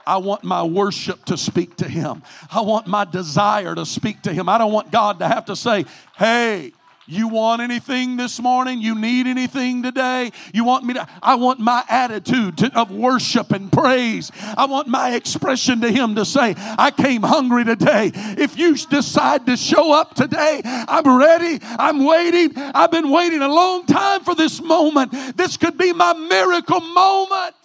I 0.05 0.17
want 0.17 0.43
my 0.43 0.63
worship 0.63 1.23
to 1.25 1.37
speak 1.37 1.77
to 1.77 1.87
Him. 1.87 2.23
I 2.51 2.61
want 2.61 2.87
my 2.87 3.05
desire 3.05 3.75
to 3.75 3.85
speak 3.85 4.23
to 4.23 4.33
Him. 4.33 4.49
I 4.49 4.57
don't 4.57 4.73
want 4.73 4.91
God 4.91 5.19
to 5.19 5.27
have 5.27 5.45
to 5.45 5.55
say, 5.55 5.85
hey, 6.17 6.73
you 7.09 7.27
want 7.27 7.61
anything 7.61 8.17
this 8.17 8.39
morning? 8.39 8.81
You 8.81 8.93
need 8.93 9.25
anything 9.25 9.81
today? 9.81 10.31
You 10.53 10.63
want 10.63 10.85
me 10.85 10.93
to? 10.93 11.07
I 11.23 11.35
want 11.35 11.59
my 11.59 11.83
attitude 11.89 12.59
to, 12.59 12.79
of 12.79 12.91
worship 12.91 13.51
and 13.51 13.71
praise. 13.71 14.31
I 14.55 14.65
want 14.65 14.87
my 14.87 15.15
expression 15.15 15.81
to 15.81 15.91
Him 15.91 16.15
to 16.15 16.25
say, 16.25 16.53
I 16.57 16.91
came 16.91 17.23
hungry 17.23 17.65
today. 17.65 18.11
If 18.13 18.59
you 18.59 18.75
decide 18.75 19.47
to 19.47 19.57
show 19.57 19.91
up 19.91 20.13
today, 20.13 20.61
I'm 20.63 21.17
ready. 21.17 21.59
I'm 21.63 22.05
waiting. 22.05 22.51
I've 22.55 22.91
been 22.91 23.09
waiting 23.09 23.41
a 23.41 23.47
long 23.47 23.85
time 23.87 24.23
for 24.23 24.35
this 24.35 24.61
moment. 24.61 25.11
This 25.35 25.57
could 25.57 25.77
be 25.77 25.93
my 25.93 26.13
miracle 26.13 26.79
moment. 26.79 27.55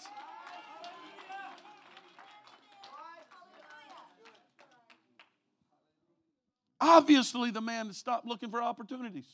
Obviously, 6.87 7.51
the 7.51 7.63
man 7.63 7.91
stopped 7.95 8.27
looking 8.27 8.51
for 8.51 8.63
opportunities. 8.63 9.25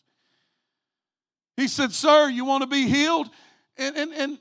He 1.56 1.66
said, 1.66 1.90
Sir, 1.90 2.28
you 2.28 2.44
want 2.44 2.62
to 2.62 2.68
be 2.68 2.86
healed? 2.86 3.28
And, 3.76 3.96
and, 3.96 4.12
and 4.12 4.38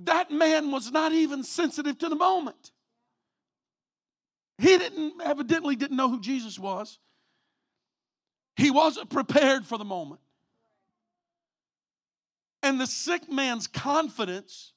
that 0.00 0.30
man 0.30 0.70
was 0.70 0.92
not 0.92 1.12
even 1.12 1.42
sensitive 1.42 1.96
to 1.96 2.10
the 2.10 2.14
moment. 2.14 2.72
He 4.58 4.76
didn't, 4.76 5.14
evidently, 5.24 5.76
didn't 5.76 5.96
know 5.96 6.10
who 6.10 6.20
Jesus 6.20 6.58
was. 6.58 6.98
He 8.56 8.70
wasn't 8.70 9.08
prepared 9.08 9.64
for 9.64 9.78
the 9.78 9.84
moment. 9.86 10.20
And 12.62 12.78
the 12.78 12.86
sick 12.86 13.32
man's 13.32 13.66
confidence 13.66 14.74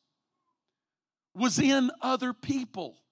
was 1.35 1.59
in 1.59 1.91
other 2.01 2.31
people. 2.31 3.02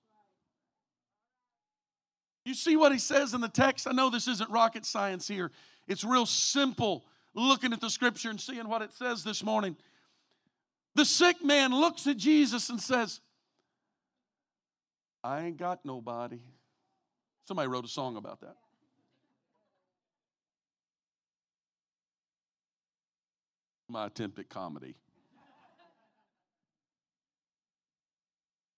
You 2.43 2.53
see 2.53 2.75
what 2.75 2.91
he 2.91 2.97
says 2.97 3.33
in 3.33 3.41
the 3.41 3.49
text? 3.49 3.87
I 3.87 3.91
know 3.91 4.09
this 4.09 4.27
isn't 4.27 4.49
rocket 4.49 4.85
science 4.85 5.27
here, 5.27 5.51
it's 5.87 6.03
real 6.03 6.25
simple 6.25 7.05
looking 7.33 7.73
at 7.73 7.79
the 7.79 7.89
scripture 7.89 8.29
and 8.29 8.39
seeing 8.39 8.67
what 8.67 8.81
it 8.81 8.91
says 8.91 9.23
this 9.23 9.43
morning. 9.43 9.75
The 10.95 11.05
sick 11.05 11.43
man 11.43 11.71
looks 11.71 12.05
at 12.07 12.17
Jesus 12.17 12.69
and 12.69 12.81
says, 12.81 13.21
I 15.23 15.43
ain't 15.43 15.57
got 15.57 15.85
nobody. 15.85 16.39
Somebody 17.47 17.69
wrote 17.69 17.85
a 17.85 17.89
song 17.89 18.17
about 18.17 18.41
that. 18.41 18.55
My 23.87 24.07
attempt 24.07 24.39
at 24.39 24.49
comedy. 24.49 24.95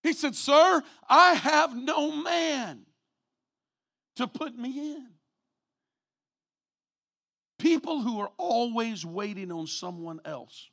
He 0.01 0.13
said, 0.13 0.35
Sir, 0.35 0.83
I 1.07 1.33
have 1.35 1.75
no 1.75 2.11
man 2.11 2.85
to 4.15 4.27
put 4.27 4.57
me 4.57 4.93
in. 4.93 5.07
People 7.59 8.01
who 8.01 8.19
are 8.19 8.31
always 8.37 9.05
waiting 9.05 9.51
on 9.51 9.67
someone 9.67 10.19
else 10.25 10.69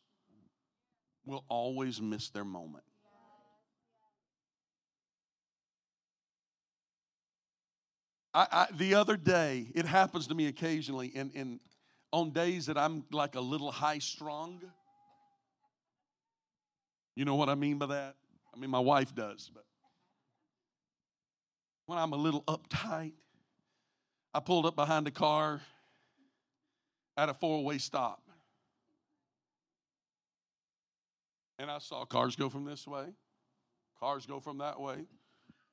will 1.25 1.45
always 1.49 2.01
miss 2.01 2.31
their 2.31 2.45
moment. 2.45 2.85
I, 8.33 8.47
I, 8.51 8.67
the 8.77 8.95
other 8.95 9.17
day, 9.17 9.69
it 9.75 9.87
happens 9.87 10.29
to 10.29 10.35
me 10.35 10.47
occasionally, 10.47 11.13
and, 11.15 11.33
and 11.35 11.61
on 12.13 12.31
days 12.31 12.67
that 12.67 12.79
I'm 12.79 13.05
like 13.11 13.35
a 13.35 13.41
little 13.41 13.71
high 13.71 13.99
strung. 13.99 14.61
You 17.17 17.25
know 17.25 17.35
what 17.35 17.49
I 17.49 17.55
mean 17.55 17.79
by 17.79 17.87
that? 17.87 18.17
I 18.55 18.59
mean, 18.59 18.71
my 18.71 18.79
wife 18.79 19.15
does, 19.15 19.51
but 19.53 19.65
when 21.87 21.99
I'm 21.99 22.13
a 22.13 22.17
little 22.17 22.43
uptight, 22.43 23.13
I 24.33 24.41
pulled 24.41 24.67
up 24.67 24.77
behind 24.77 25.07
a 25.09 25.11
car 25.11 25.61
at 27.17 27.29
a 27.29 27.35
four 27.35 27.65
way 27.65 27.79
stop. 27.79 28.23
And 31.59 31.71
I 31.71 31.79
saw 31.79 32.05
cars 32.05 32.37
go 32.37 32.49
from 32.49 32.65
this 32.65 32.87
way, 32.87 33.05
cars 33.99 34.25
go 34.25 34.41
from 34.41 34.59
that 34.59 34.81
way, 34.81 35.05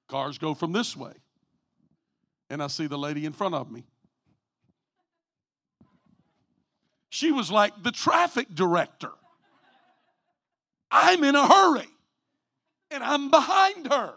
cars 0.10 0.38
go 0.38 0.54
from 0.54 0.74
this 0.74 0.98
way. 0.98 1.14
And 2.50 2.62
I 2.62 2.68
see 2.68 2.88
the 2.88 2.98
lady 2.98 3.26
in 3.26 3.34
front 3.34 3.56
of 3.56 3.72
me. 3.72 3.84
She 7.10 7.32
was 7.32 7.50
like 7.50 7.84
the 7.84 7.92
traffic 7.92 8.54
director. 8.54 9.12
I'm 10.92 11.24
in 11.24 11.36
a 11.36 11.48
hurry 11.48 11.88
and 12.92 13.04
I'm 13.04 13.30
behind 13.30 13.88
her. 13.92 14.14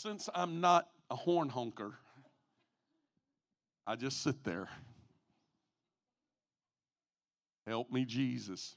Since 0.00 0.30
I'm 0.34 0.62
not 0.62 0.88
a 1.10 1.16
horn 1.16 1.50
honker, 1.50 1.92
I 3.86 3.96
just 3.96 4.22
sit 4.22 4.44
there. 4.44 4.68
Help 7.66 7.90
me, 7.92 8.06
Jesus. 8.06 8.76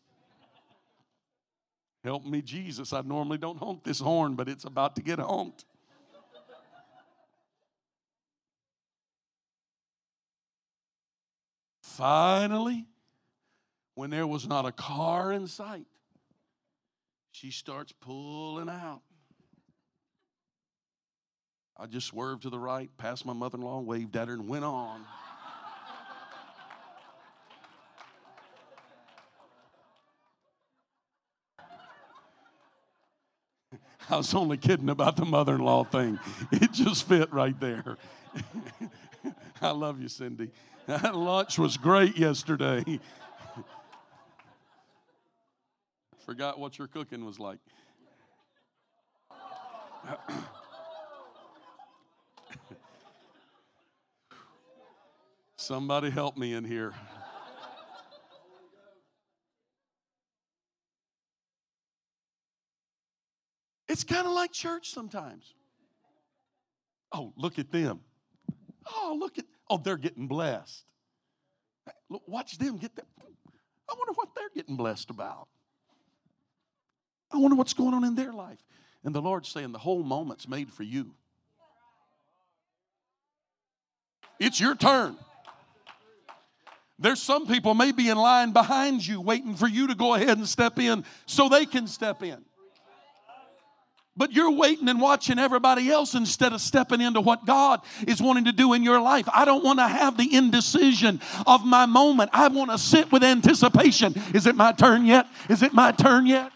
Help 2.03 2.25
me, 2.25 2.41
Jesus. 2.41 2.91
I 2.91 3.01
normally 3.01 3.38
don't 3.38 3.57
honk 3.57 3.86
this 3.86 4.01
horn, 4.01 4.36
but 4.36 4.49
it's 4.49 4.65
about 4.65 4.97
to 4.97 5.01
get 5.01 5.19
honked. 5.19 5.63
Finally, 11.81 12.86
when 13.95 14.09
there 14.09 14.27
was 14.27 14.45
not 14.45 14.65
a 14.65 14.71
car 14.73 15.31
in 15.31 15.47
sight, 15.47 15.86
she 17.31 17.49
starts 17.49 17.93
pulling 17.93 18.67
out. 18.67 19.01
I 21.84 21.86
just 21.86 22.08
swerved 22.08 22.41
to 22.43 22.50
the 22.50 22.58
right, 22.58 22.89
passed 22.98 23.26
my 23.26 23.34
mother 23.34 23.58
in 23.58 23.62
law, 23.62 23.82
waved 23.82 24.15
at 24.15 24.30
her, 24.30 24.36
and 24.36 24.48
went 24.48 24.63
on. 24.63 25.02
I 34.10 34.15
was 34.15 34.34
only 34.34 34.56
kidding 34.56 34.88
about 34.88 35.17
the 35.17 35.26
mother 35.26 35.56
in 35.56 35.62
law 35.62 35.84
thing. 35.84 36.17
It 36.54 36.72
just 36.72 37.06
fit 37.06 37.34
right 37.34 37.60
there. 37.60 37.98
I 39.62 39.72
love 39.72 40.00
you, 40.00 40.08
Cindy. 40.08 40.52
That 40.86 41.17
lunch 41.17 41.60
was 41.60 41.76
great 41.76 42.17
yesterday. 42.17 43.02
Forgot 46.26 46.60
what 46.60 46.80
your 46.80 46.88
cooking 46.88 47.26
was 47.26 47.41
like. 47.41 47.60
Somebody 55.63 56.10
help 56.10 56.36
me 56.36 56.54
in 56.56 56.65
here. 56.65 56.93
It's 63.88 64.04
kind 64.04 64.28
of 64.28 64.34
like 64.34 64.52
church 64.52 64.89
sometimes. 64.89 65.54
Oh, 67.13 67.32
look 67.38 67.60
at 67.60 67.71
them. 67.71 68.02
Oh, 68.93 69.15
look 69.17 69.38
at, 69.38 69.45
oh, 69.69 69.78
they're 69.78 69.95
getting 69.95 70.28
blessed. 70.28 70.84
Look, 72.10 72.23
watch 72.28 72.58
them 72.58 72.78
get 72.78 72.93
that. 72.97 73.06
I 73.89 73.93
wonder 73.97 74.12
what 74.15 74.36
they're 74.36 74.49
getting 74.54 74.76
blessed 74.76 75.12
about. 75.12 75.47
I 77.32 77.38
wonder 77.38 77.56
what's 77.56 77.73
going 77.73 77.93
on 77.93 78.04
in 78.04 78.15
their 78.15 78.34
life. 78.34 78.60
And 79.06 79.15
the 79.15 79.21
Lord's 79.21 79.47
saying 79.47 79.71
the 79.71 79.80
whole 79.80 80.04
moment's 80.04 80.45
made 80.45 80.73
for 80.73 80.84
you. 80.84 81.15
It's 84.41 84.60
your 84.60 84.76
turn. 84.76 85.15
There's 86.99 87.21
some 87.21 87.47
people 87.47 87.73
maybe 87.73 88.10
in 88.10 88.17
line 88.17 88.51
behind 88.51 89.06
you 89.06 89.19
waiting 89.19 89.56
for 89.56 89.67
you 89.67 89.88
to 89.88 89.95
go 89.95 90.13
ahead 90.13 90.38
and 90.38 90.47
step 90.47 90.79
in 90.79 91.03
so 91.25 91.49
they 91.49 91.65
can 91.65 91.88
step 91.88 92.21
in. 92.23 92.43
But 94.15 94.32
you're 94.32 94.51
waiting 94.51 94.88
and 94.89 95.01
watching 95.01 95.39
everybody 95.39 95.89
else 95.89 96.13
instead 96.13 96.53
of 96.53 96.62
stepping 96.62 97.01
into 97.01 97.19
what 97.19 97.47
God 97.47 97.82
is 98.08 98.21
wanting 98.21 98.45
to 98.45 98.51
do 98.51 98.73
in 98.73 98.84
your 98.84 99.01
life. 99.01 99.27
I 99.34 99.43
don't 99.43 99.63
want 99.63 99.79
to 99.79 99.88
have 99.88 100.17
the 100.17 100.36
indecision 100.36 101.19
of 101.47 101.65
my 101.65 101.88
moment. 101.88 102.29
I 102.32 102.47
want 102.49 102.69
to 102.69 102.77
sit 102.77 103.12
with 103.12 103.23
anticipation. 103.23 104.13
Is 104.36 104.45
it 104.45 104.56
my 104.56 104.71
turn 104.71 105.08
yet? 105.08 105.25
Is 105.49 105.63
it 105.63 105.73
my 105.73 105.91
turn 105.91 106.27
yet? 106.27 106.51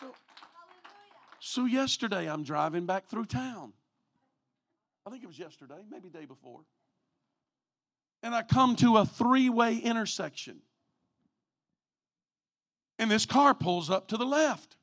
So, 0.00 0.14
so 1.38 1.66
yesterday 1.66 2.30
I'm 2.30 2.44
driving 2.44 2.86
back 2.86 3.08
through 3.08 3.26
town. 3.26 3.74
I 5.06 5.10
think 5.10 5.22
it 5.22 5.26
was 5.26 5.38
yesterday, 5.38 5.82
maybe 5.90 6.08
day 6.08 6.24
before. 6.24 6.60
And 8.22 8.34
I 8.34 8.42
come 8.42 8.76
to 8.76 8.98
a 8.98 9.06
three 9.06 9.50
way 9.50 9.78
intersection 9.78 10.60
and 13.02 13.10
this 13.10 13.26
car 13.26 13.52
pulls 13.52 13.90
up 13.90 14.06
to 14.08 14.16
the 14.16 14.24
left. 14.24 14.76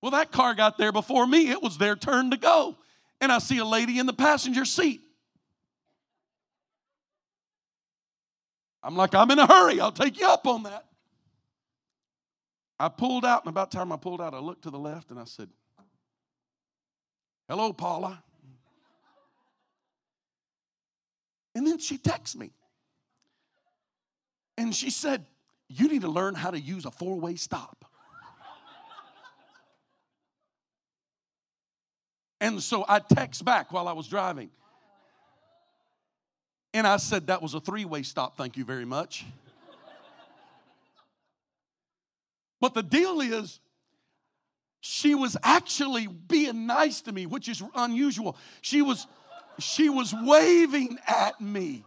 Well, 0.00 0.12
that 0.12 0.32
car 0.32 0.54
got 0.54 0.78
there 0.78 0.90
before 0.90 1.26
me. 1.26 1.50
It 1.50 1.62
was 1.62 1.76
their 1.76 1.94
turn 1.94 2.30
to 2.30 2.38
go. 2.38 2.78
And 3.20 3.30
I 3.30 3.38
see 3.38 3.58
a 3.58 3.66
lady 3.66 3.98
in 3.98 4.06
the 4.06 4.14
passenger 4.14 4.64
seat. 4.64 5.02
I'm 8.82 8.96
like, 8.96 9.14
I'm 9.14 9.30
in 9.30 9.38
a 9.38 9.46
hurry. 9.46 9.78
I'll 9.78 9.92
take 9.92 10.18
you 10.18 10.26
up 10.26 10.46
on 10.46 10.62
that. 10.62 10.86
I 12.78 12.88
pulled 12.88 13.26
out, 13.26 13.42
and 13.42 13.50
about 13.50 13.70
time 13.70 13.92
I 13.92 13.98
pulled 13.98 14.22
out, 14.22 14.32
I 14.32 14.38
looked 14.38 14.62
to 14.62 14.70
the 14.70 14.78
left 14.78 15.10
and 15.10 15.20
I 15.20 15.24
said, 15.24 15.50
Hello, 17.48 17.72
Paula. 17.72 18.22
And 21.54 21.66
then 21.66 21.78
she 21.78 21.96
texts 21.96 22.36
me. 22.36 22.50
And 24.58 24.74
she 24.74 24.90
said, 24.90 25.24
you 25.68 25.88
need 25.88 26.02
to 26.02 26.08
learn 26.08 26.34
how 26.34 26.50
to 26.50 26.60
use 26.60 26.84
a 26.84 26.90
four 26.90 27.18
way 27.18 27.36
stop. 27.36 27.84
And 32.40 32.62
so 32.62 32.84
I 32.86 32.98
text 32.98 33.44
back 33.44 33.72
while 33.72 33.88
I 33.88 33.92
was 33.92 34.08
driving. 34.08 34.50
And 36.74 36.86
I 36.86 36.98
said, 36.98 37.28
That 37.28 37.40
was 37.40 37.54
a 37.54 37.60
three 37.60 37.84
way 37.84 38.02
stop, 38.02 38.36
thank 38.36 38.56
you 38.56 38.64
very 38.64 38.84
much. 38.84 39.24
But 42.60 42.74
the 42.74 42.82
deal 42.82 43.20
is, 43.20 43.60
she 44.86 45.16
was 45.16 45.36
actually 45.42 46.06
being 46.06 46.66
nice 46.66 47.00
to 47.02 47.12
me, 47.12 47.26
which 47.26 47.48
is 47.48 47.60
unusual. 47.74 48.36
She 48.60 48.82
was, 48.82 49.06
she 49.58 49.88
was 49.88 50.14
waving 50.14 50.98
at 51.08 51.40
me. 51.40 51.84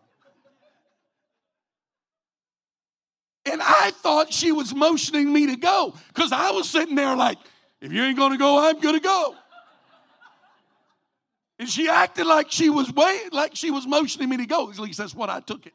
And 3.45 3.61
I 3.61 3.91
thought 3.91 4.33
she 4.33 4.51
was 4.51 4.75
motioning 4.75 5.31
me 5.31 5.47
to 5.47 5.55
go 5.55 5.95
because 6.09 6.33
I 6.33 6.51
was 6.51 6.69
sitting 6.69 6.95
there 6.95 7.15
like, 7.15 7.37
if 7.79 7.93
you 7.93 8.03
ain't 8.03 8.17
to 8.17 8.37
go, 8.37 8.59
I'm 8.59 8.79
to 8.79 8.99
go. 8.99 9.35
And 11.57 11.69
she 11.69 11.87
acted 11.87 12.25
like 12.25 12.51
she 12.51 12.69
was 12.69 12.91
way, 12.91 13.21
like 13.31 13.55
she 13.55 13.71
was 13.71 13.87
motioning 13.87 14.27
me 14.27 14.37
to 14.37 14.45
go. 14.45 14.69
At 14.69 14.77
least 14.77 14.97
that's 14.97 15.15
what 15.15 15.29
I 15.29 15.39
took 15.39 15.65
it. 15.65 15.73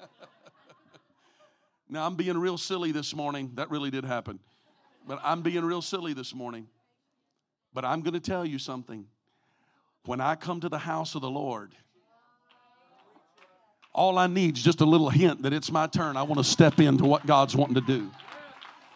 now, 1.88 2.06
I'm 2.06 2.16
being 2.16 2.36
real 2.36 2.58
silly 2.58 2.92
this 2.92 3.14
morning. 3.14 3.52
That 3.54 3.70
really 3.70 3.90
did 3.90 4.04
happen. 4.04 4.40
But 5.06 5.20
I'm 5.22 5.42
being 5.42 5.64
real 5.64 5.82
silly 5.82 6.12
this 6.12 6.34
morning. 6.34 6.68
But 7.72 7.84
I'm 7.84 8.02
going 8.02 8.14
to 8.14 8.20
tell 8.20 8.44
you 8.44 8.58
something. 8.58 9.06
When 10.04 10.20
I 10.20 10.34
come 10.34 10.60
to 10.60 10.68
the 10.68 10.78
house 10.78 11.14
of 11.14 11.20
the 11.20 11.30
Lord, 11.30 11.72
all 13.92 14.18
I 14.18 14.26
need 14.26 14.56
is 14.56 14.62
just 14.62 14.80
a 14.80 14.84
little 14.84 15.10
hint 15.10 15.42
that 15.42 15.52
it's 15.52 15.70
my 15.70 15.86
turn. 15.86 16.16
I 16.16 16.22
want 16.22 16.38
to 16.38 16.44
step 16.44 16.80
into 16.80 17.04
what 17.04 17.26
God's 17.26 17.54
wanting 17.56 17.74
to 17.74 17.80
do. 17.80 18.10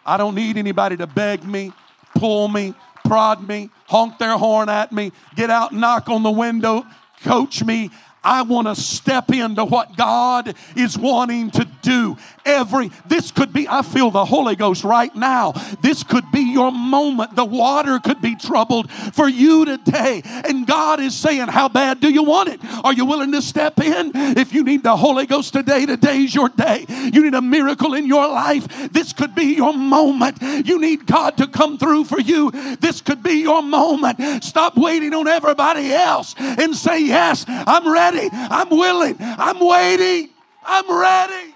I 0.05 0.17
don't 0.17 0.35
need 0.35 0.57
anybody 0.57 0.97
to 0.97 1.07
beg 1.07 1.43
me, 1.43 1.73
pull 2.15 2.47
me, 2.47 2.73
prod 3.05 3.47
me, 3.47 3.69
honk 3.87 4.17
their 4.17 4.37
horn 4.37 4.69
at 4.69 4.91
me, 4.91 5.11
get 5.35 5.49
out, 5.49 5.73
knock 5.73 6.09
on 6.09 6.23
the 6.23 6.31
window, 6.31 6.85
coach 7.23 7.63
me. 7.63 7.91
I 8.25 8.41
want 8.41 8.67
to 8.67 8.75
step 8.75 9.31
into 9.31 9.63
what 9.63 9.95
God 9.95 10.55
is 10.75 10.97
wanting 10.97 11.51
to 11.51 11.65
do. 11.81 12.17
Every, 12.43 12.91
this 13.05 13.31
could 13.31 13.53
be, 13.53 13.67
I 13.69 13.83
feel 13.83 14.11
the 14.11 14.25
Holy 14.25 14.55
Ghost 14.55 14.83
right 14.83 15.15
now. 15.15 15.53
This 15.81 16.03
could 16.03 16.29
your 16.55 16.71
moment. 16.71 17.35
The 17.35 17.45
water 17.45 17.99
could 17.99 18.21
be 18.21 18.35
troubled 18.35 18.89
for 19.13 19.29
you 19.29 19.65
today. 19.65 20.23
And 20.25 20.65
God 20.65 20.99
is 20.99 21.13
saying, 21.13 21.49
How 21.49 21.69
bad 21.69 21.99
do 21.99 22.09
you 22.09 22.23
want 22.23 22.49
it? 22.49 22.59
Are 22.83 22.93
you 22.93 23.05
willing 23.05 23.31
to 23.33 23.41
step 23.41 23.79
in? 23.79 24.11
If 24.15 24.53
you 24.53 24.63
need 24.63 24.81
the 24.81 24.95
Holy 24.95 25.27
Ghost 25.27 25.53
today, 25.53 25.85
today's 25.85 26.33
your 26.33 26.49
day. 26.49 26.85
You 26.89 27.21
need 27.23 27.35
a 27.35 27.41
miracle 27.41 27.93
in 27.93 28.07
your 28.07 28.27
life. 28.27 28.91
This 28.91 29.13
could 29.13 29.35
be 29.35 29.55
your 29.55 29.73
moment. 29.73 30.41
You 30.65 30.79
need 30.79 31.05
God 31.05 31.37
to 31.37 31.47
come 31.47 31.77
through 31.77 32.05
for 32.05 32.19
you. 32.19 32.49
This 32.79 33.01
could 33.01 33.21
be 33.21 33.41
your 33.41 33.61
moment. 33.61 34.43
Stop 34.43 34.77
waiting 34.77 35.13
on 35.13 35.27
everybody 35.27 35.93
else 35.93 36.33
and 36.39 36.75
say, 36.75 37.03
Yes, 37.05 37.45
I'm 37.47 37.87
ready. 37.87 38.29
I'm 38.31 38.69
willing. 38.69 39.17
I'm 39.19 39.59
waiting. 39.59 40.29
I'm 40.65 40.91
ready. 40.91 41.53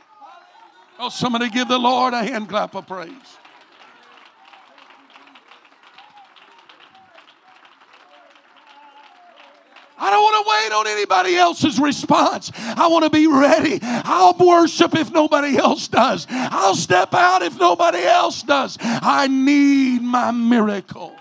Oh, 1.00 1.08
somebody 1.08 1.50
give 1.50 1.70
the 1.70 1.80
Lord 1.80 2.14
a 2.14 2.24
hand 2.24 2.50
clap 2.50 2.76
of 2.76 2.86
praise. 2.86 3.12
I 10.00 10.10
don't 10.10 10.24
want 10.24 10.46
to 10.46 10.50
wait 10.50 10.72
on 10.80 10.88
anybody 10.88 11.36
else's 11.36 11.80
response. 11.80 12.52
I 12.56 12.88
want 12.88 13.04
to 13.04 13.10
be 13.10 13.28
ready. 13.28 13.80
I'll 13.82 14.34
worship 14.34 14.96
if 14.96 15.12
nobody 15.12 15.58
else 15.58 15.88
does. 15.88 16.26
I'll 16.30 16.76
step 16.76 17.14
out 17.14 17.42
if 17.42 17.60
nobody 17.60 18.04
else 18.04 18.42
does. 18.44 18.78
I 18.82 19.28
need 19.28 20.02
my 20.02 20.32
miracle. 20.32 21.16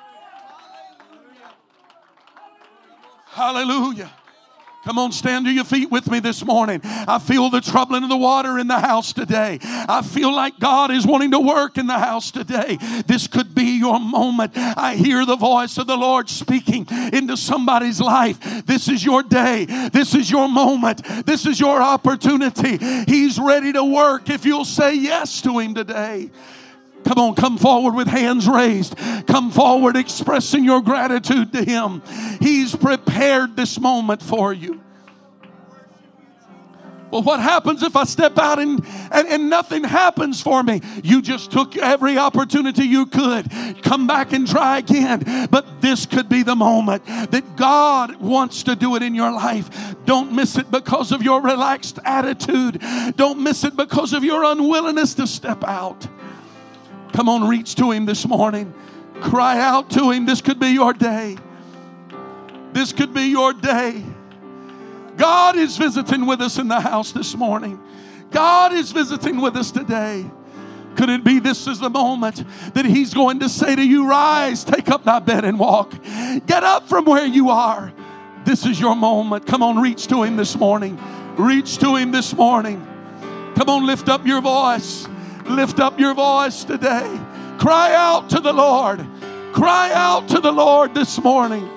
Hallelujah. 3.27 4.11
Come 4.85 4.99
on, 4.99 5.13
stand 5.13 5.47
to 5.47 5.53
your 5.53 5.65
feet 5.65 5.91
with 5.91 6.09
me 6.11 6.21
this 6.21 6.45
morning. 6.45 6.81
I 6.85 7.19
feel 7.19 7.51
the 7.51 7.61
troubling 7.61 8.05
of 8.05 8.09
the 8.09 8.17
water 8.17 8.59
in 8.59 8.69
the 8.69 8.79
house 8.79 9.13
today. 9.13 9.59
I 9.63 10.03
feel 10.03 10.35
like 10.35 10.59
God 10.59 10.91
is 10.91 11.07
wanting 11.07 11.33
to 11.33 11.41
work 11.41 11.79
in 11.79 11.87
the 11.87 11.99
house 11.99 12.31
today. 12.31 12.79
This 13.07 13.27
could 13.27 13.55
be 13.55 13.79
your 13.79 13.99
moment. 13.99 14.53
I 14.57 14.95
hear 14.95 15.27
the 15.27 15.37
voice 15.37 15.79
of 15.79 15.89
the 15.89 15.97
Lord 15.97 16.31
speaking 16.31 16.87
into 17.13 17.37
somebody's 17.37 18.01
life. 18.01 18.39
This 18.67 18.89
is 18.89 19.05
your 19.05 19.23
day. 19.23 19.65
This 19.93 20.15
is 20.15 20.31
your 20.31 20.49
moment. 20.49 21.05
This 21.27 21.45
is 21.45 21.59
your 21.59 21.83
opportunity. 21.83 22.79
He's 23.07 23.39
ready 23.39 23.73
to 23.73 23.85
work 23.85 24.31
if 24.31 24.45
you'll 24.45 24.65
say 24.65 24.95
yes 24.95 25.43
to 25.43 25.59
Him 25.59 25.75
today. 25.75 26.31
Come 27.09 27.19
on, 27.21 27.35
come 27.37 27.57
forward 27.57 27.95
with 27.95 28.07
hands 28.07 28.47
raised. 28.47 28.95
Come 29.27 29.51
forward 29.51 29.97
expressing 29.97 30.63
your 30.63 30.83
gratitude 30.83 31.55
to 31.55 31.65
Him. 31.65 32.03
He's 32.39 32.77
prepared 32.77 33.57
this 33.57 33.81
moment 33.81 34.23
for 34.23 34.53
you. 34.53 34.83
Well, 37.11 37.23
what 37.23 37.41
happens 37.41 37.83
if 37.83 37.97
I 37.97 38.05
step 38.05 38.37
out 38.37 38.59
and, 38.59 38.85
and, 39.11 39.27
and, 39.27 39.49
nothing 39.49 39.85
happens 39.85 40.43
for 40.43 40.63
me? 40.63 40.83
You 41.03 41.23
just 41.23 41.51
took 41.51 41.79
every 41.79 42.19
opportunity 42.19 42.85
you 42.85 43.07
could. 43.07 43.51
Come 43.83 44.07
back 44.07 44.35
and 44.35 44.47
try 44.47 44.77
again. 44.77 45.49
But 45.51 45.81
this 45.81 46.05
could 46.05 46.29
be 46.29 46.43
the 46.43 46.57
moment 46.57 47.07
that 47.07 47.57
God 47.57 48.17
wants 48.17 48.65
to 48.65 48.77
do 48.77 48.97
it 48.97 49.03
in 49.03 49.15
your 49.15 49.33
life. 49.33 49.97
Don't 50.05 50.33
miss 50.33 50.59
it 50.59 50.71
because 50.71 51.11
of 51.11 51.23
your 51.23 51.41
relaxed 51.41 51.99
attitude, 52.05 52.83
don't 53.17 53.43
miss 53.43 53.65
it 53.65 53.77
because 53.77 54.13
of 54.13 54.23
your 54.25 54.45
unwillingness 54.45 55.15
to 55.15 55.27
step 55.27 55.65
out. 55.65 56.07
Come 57.19 57.29
on, 57.29 57.49
reach 57.49 57.75
to 57.75 57.91
Him 57.91 58.07
this 58.07 58.25
morning. 58.29 58.73
Cry 59.21 59.59
out 59.59 59.91
to 59.91 60.13
Him. 60.13 60.25
This 60.25 60.41
could 60.41 60.61
be 60.61 60.69
your 60.69 60.93
day. 60.93 61.37
This 62.73 62.93
could 62.93 63.13
be 63.13 63.23
your 63.23 63.53
day. 63.53 64.05
God 65.17 65.57
is 65.57 65.77
visiting 65.77 66.27
with 66.27 66.41
us 66.41 66.59
in 66.59 66.69
the 66.69 66.79
house 66.79 67.11
this 67.11 67.35
morning. 67.35 67.83
God 68.31 68.73
is 68.73 68.93
visiting 68.93 69.41
with 69.41 69.57
us 69.57 69.73
today. 69.73 70.31
Could 70.95 71.11
it 71.11 71.25
be 71.25 71.41
this 71.41 71.67
is 71.67 71.81
the 71.81 71.91
moment 71.91 72.45
that 72.75 72.85
He's 72.85 73.13
going 73.13 73.41
to 73.41 73.49
say 73.49 73.75
to 73.75 73.83
you, 73.83 74.09
Rise, 74.09 74.63
take 74.63 74.89
up 74.89 75.03
thy 75.03 75.19
bed 75.19 75.45
and 75.45 75.59
walk. 75.59 75.91
Get 76.47 76.63
up 76.63 76.89
from 76.89 77.05
where 77.05 77.27
you 77.27 77.51
are. 77.51 77.93
This 78.45 78.65
is 78.65 78.79
your 78.79 78.95
moment. 78.95 79.45
Come 79.45 79.65
on, 79.65 79.81
reach 79.81 80.07
to 80.07 80.23
Him 80.23 80.37
this 80.37 80.55
morning. 80.55 80.97
Reach 81.37 81.79
to 81.79 81.97
Him 81.97 82.13
this 82.13 82.33
morning. 82.33 82.87
Come 83.57 83.69
on, 83.69 83.87
lift 83.87 84.09
up 84.09 84.25
your 84.25 84.41
voice. 84.41 85.09
Lift 85.49 85.81
up 85.81 85.99
your 85.99 86.15
voice 86.15 86.65
today. 86.65 87.21
Cry 87.59 87.95
out 87.95 88.31
to 88.31 88.41
the 88.41 88.53
Lord. 88.53 89.07
Cry 89.53 89.91
out 89.93 90.29
to 90.29 90.41
the 90.41 90.53
Lord 90.53 90.95
this 90.95 91.21
morning. 91.23 91.69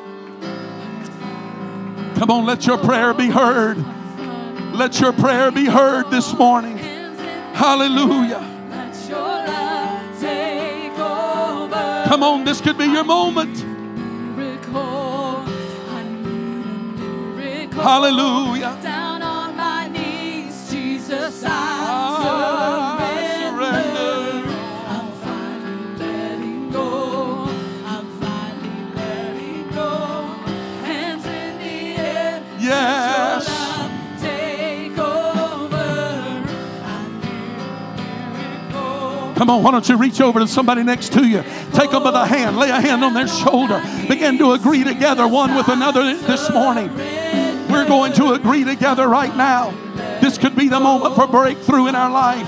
Come 2.15 2.29
on, 2.29 2.45
let 2.45 2.67
your 2.67 2.77
prayer 2.77 3.13
be 3.13 3.27
heard. 3.27 3.84
Let 4.73 4.99
your 4.99 5.13
prayer 5.13 5.51
be 5.51 5.65
heard 5.65 6.12
this 6.12 6.34
morning. 6.34 6.77
Hallelujah. 6.77 8.47
Come 12.07 12.23
on, 12.23 12.43
this 12.43 12.62
could 12.62 12.77
be 12.77 12.86
your 12.86 13.03
moment. 13.03 13.65
Hallelujah. 17.73 19.00
Come 39.41 39.49
on, 39.49 39.63
why 39.63 39.71
don't 39.71 39.89
you 39.89 39.97
reach 39.97 40.21
over 40.21 40.39
to 40.39 40.47
somebody 40.47 40.84
next 40.84 41.13
to 41.13 41.27
you? 41.27 41.43
Take 41.73 41.89
them 41.89 42.04
by 42.04 42.12
the 42.12 42.27
hand, 42.27 42.58
lay 42.58 42.69
a 42.69 42.80
hand 42.80 43.04
on 43.04 43.15
their 43.15 43.27
shoulder. 43.27 43.82
Begin 44.08 44.38
to 44.38 44.51
agree 44.51 44.84
together 44.84 45.27
one 45.27 45.56
with 45.56 45.67
another 45.67 46.15
this 46.15 46.51
morning. 46.51 46.95
We're 47.67 47.88
going 47.88 48.13
to 48.13 48.34
agree 48.34 48.63
together 48.63 49.08
right 49.08 49.36
now. 49.36 49.71
This 50.21 50.38
could 50.38 50.56
be 50.56 50.67
the 50.67 50.80
moment 50.80 51.15
for 51.15 51.25
breakthrough 51.25 51.88
in 51.88 51.95
our 51.95 52.12
life. 52.12 52.45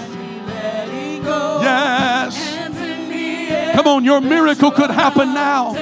Yes. 1.63 2.55
Come 3.75 3.87
on, 3.87 4.03
your 4.05 4.21
miracle 4.21 4.69
could 4.69 4.91
happen 4.91 5.33
now. 5.33 5.73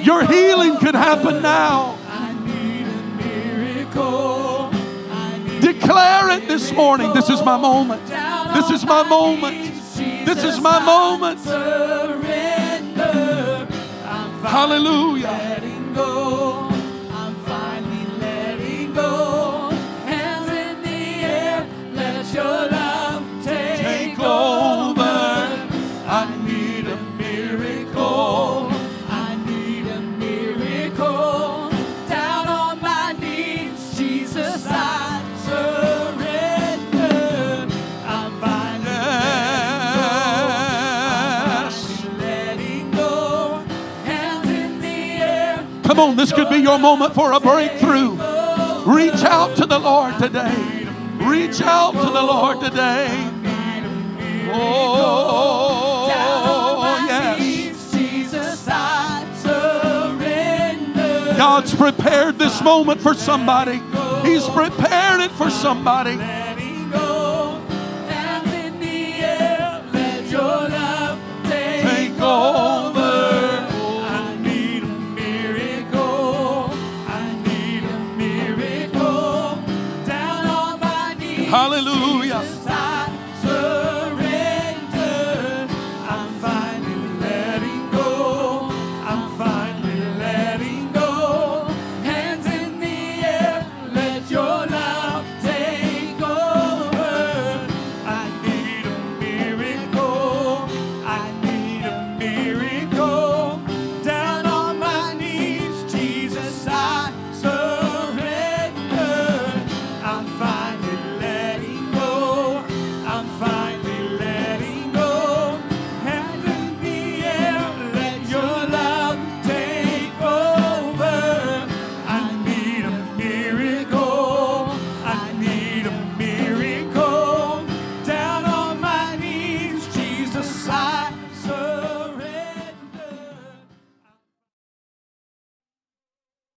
Your 0.00 0.26
healing 0.26 0.78
could 0.78 0.96
happen 0.96 1.42
now. 1.42 1.96
Declare 5.60 6.30
it 6.30 6.48
this 6.48 6.72
morning. 6.72 7.12
This 7.14 7.30
is 7.30 7.40
my 7.44 7.56
moment. 7.56 8.04
This 8.52 8.70
is 8.70 8.84
my 8.84 9.08
moment. 9.08 9.65
This 10.26 10.42
is 10.42 10.60
my 10.60 10.80
moment. 10.80 11.38
Hallelujah. 14.42 15.55
Come 45.96 46.10
on, 46.10 46.16
this 46.16 46.30
could 46.30 46.50
be 46.50 46.58
your 46.58 46.78
moment 46.78 47.14
for 47.14 47.32
a 47.32 47.40
breakthrough. 47.40 48.18
Reach 48.84 49.24
out 49.24 49.56
to 49.56 49.64
the 49.64 49.78
Lord 49.78 50.18
today. 50.18 50.86
Reach 51.14 51.62
out 51.62 51.92
to 51.92 52.10
the 52.12 52.22
Lord 52.22 52.60
today. 52.60 53.08
Oh, 54.52 56.06
yes. 57.08 57.64
God's 61.38 61.74
prepared 61.74 62.38
this 62.38 62.60
moment 62.62 63.00
for 63.00 63.14
somebody. 63.14 63.80
He's 64.28 64.46
prepared 64.50 65.22
it 65.22 65.30
for 65.30 65.48
somebody. 65.48 66.18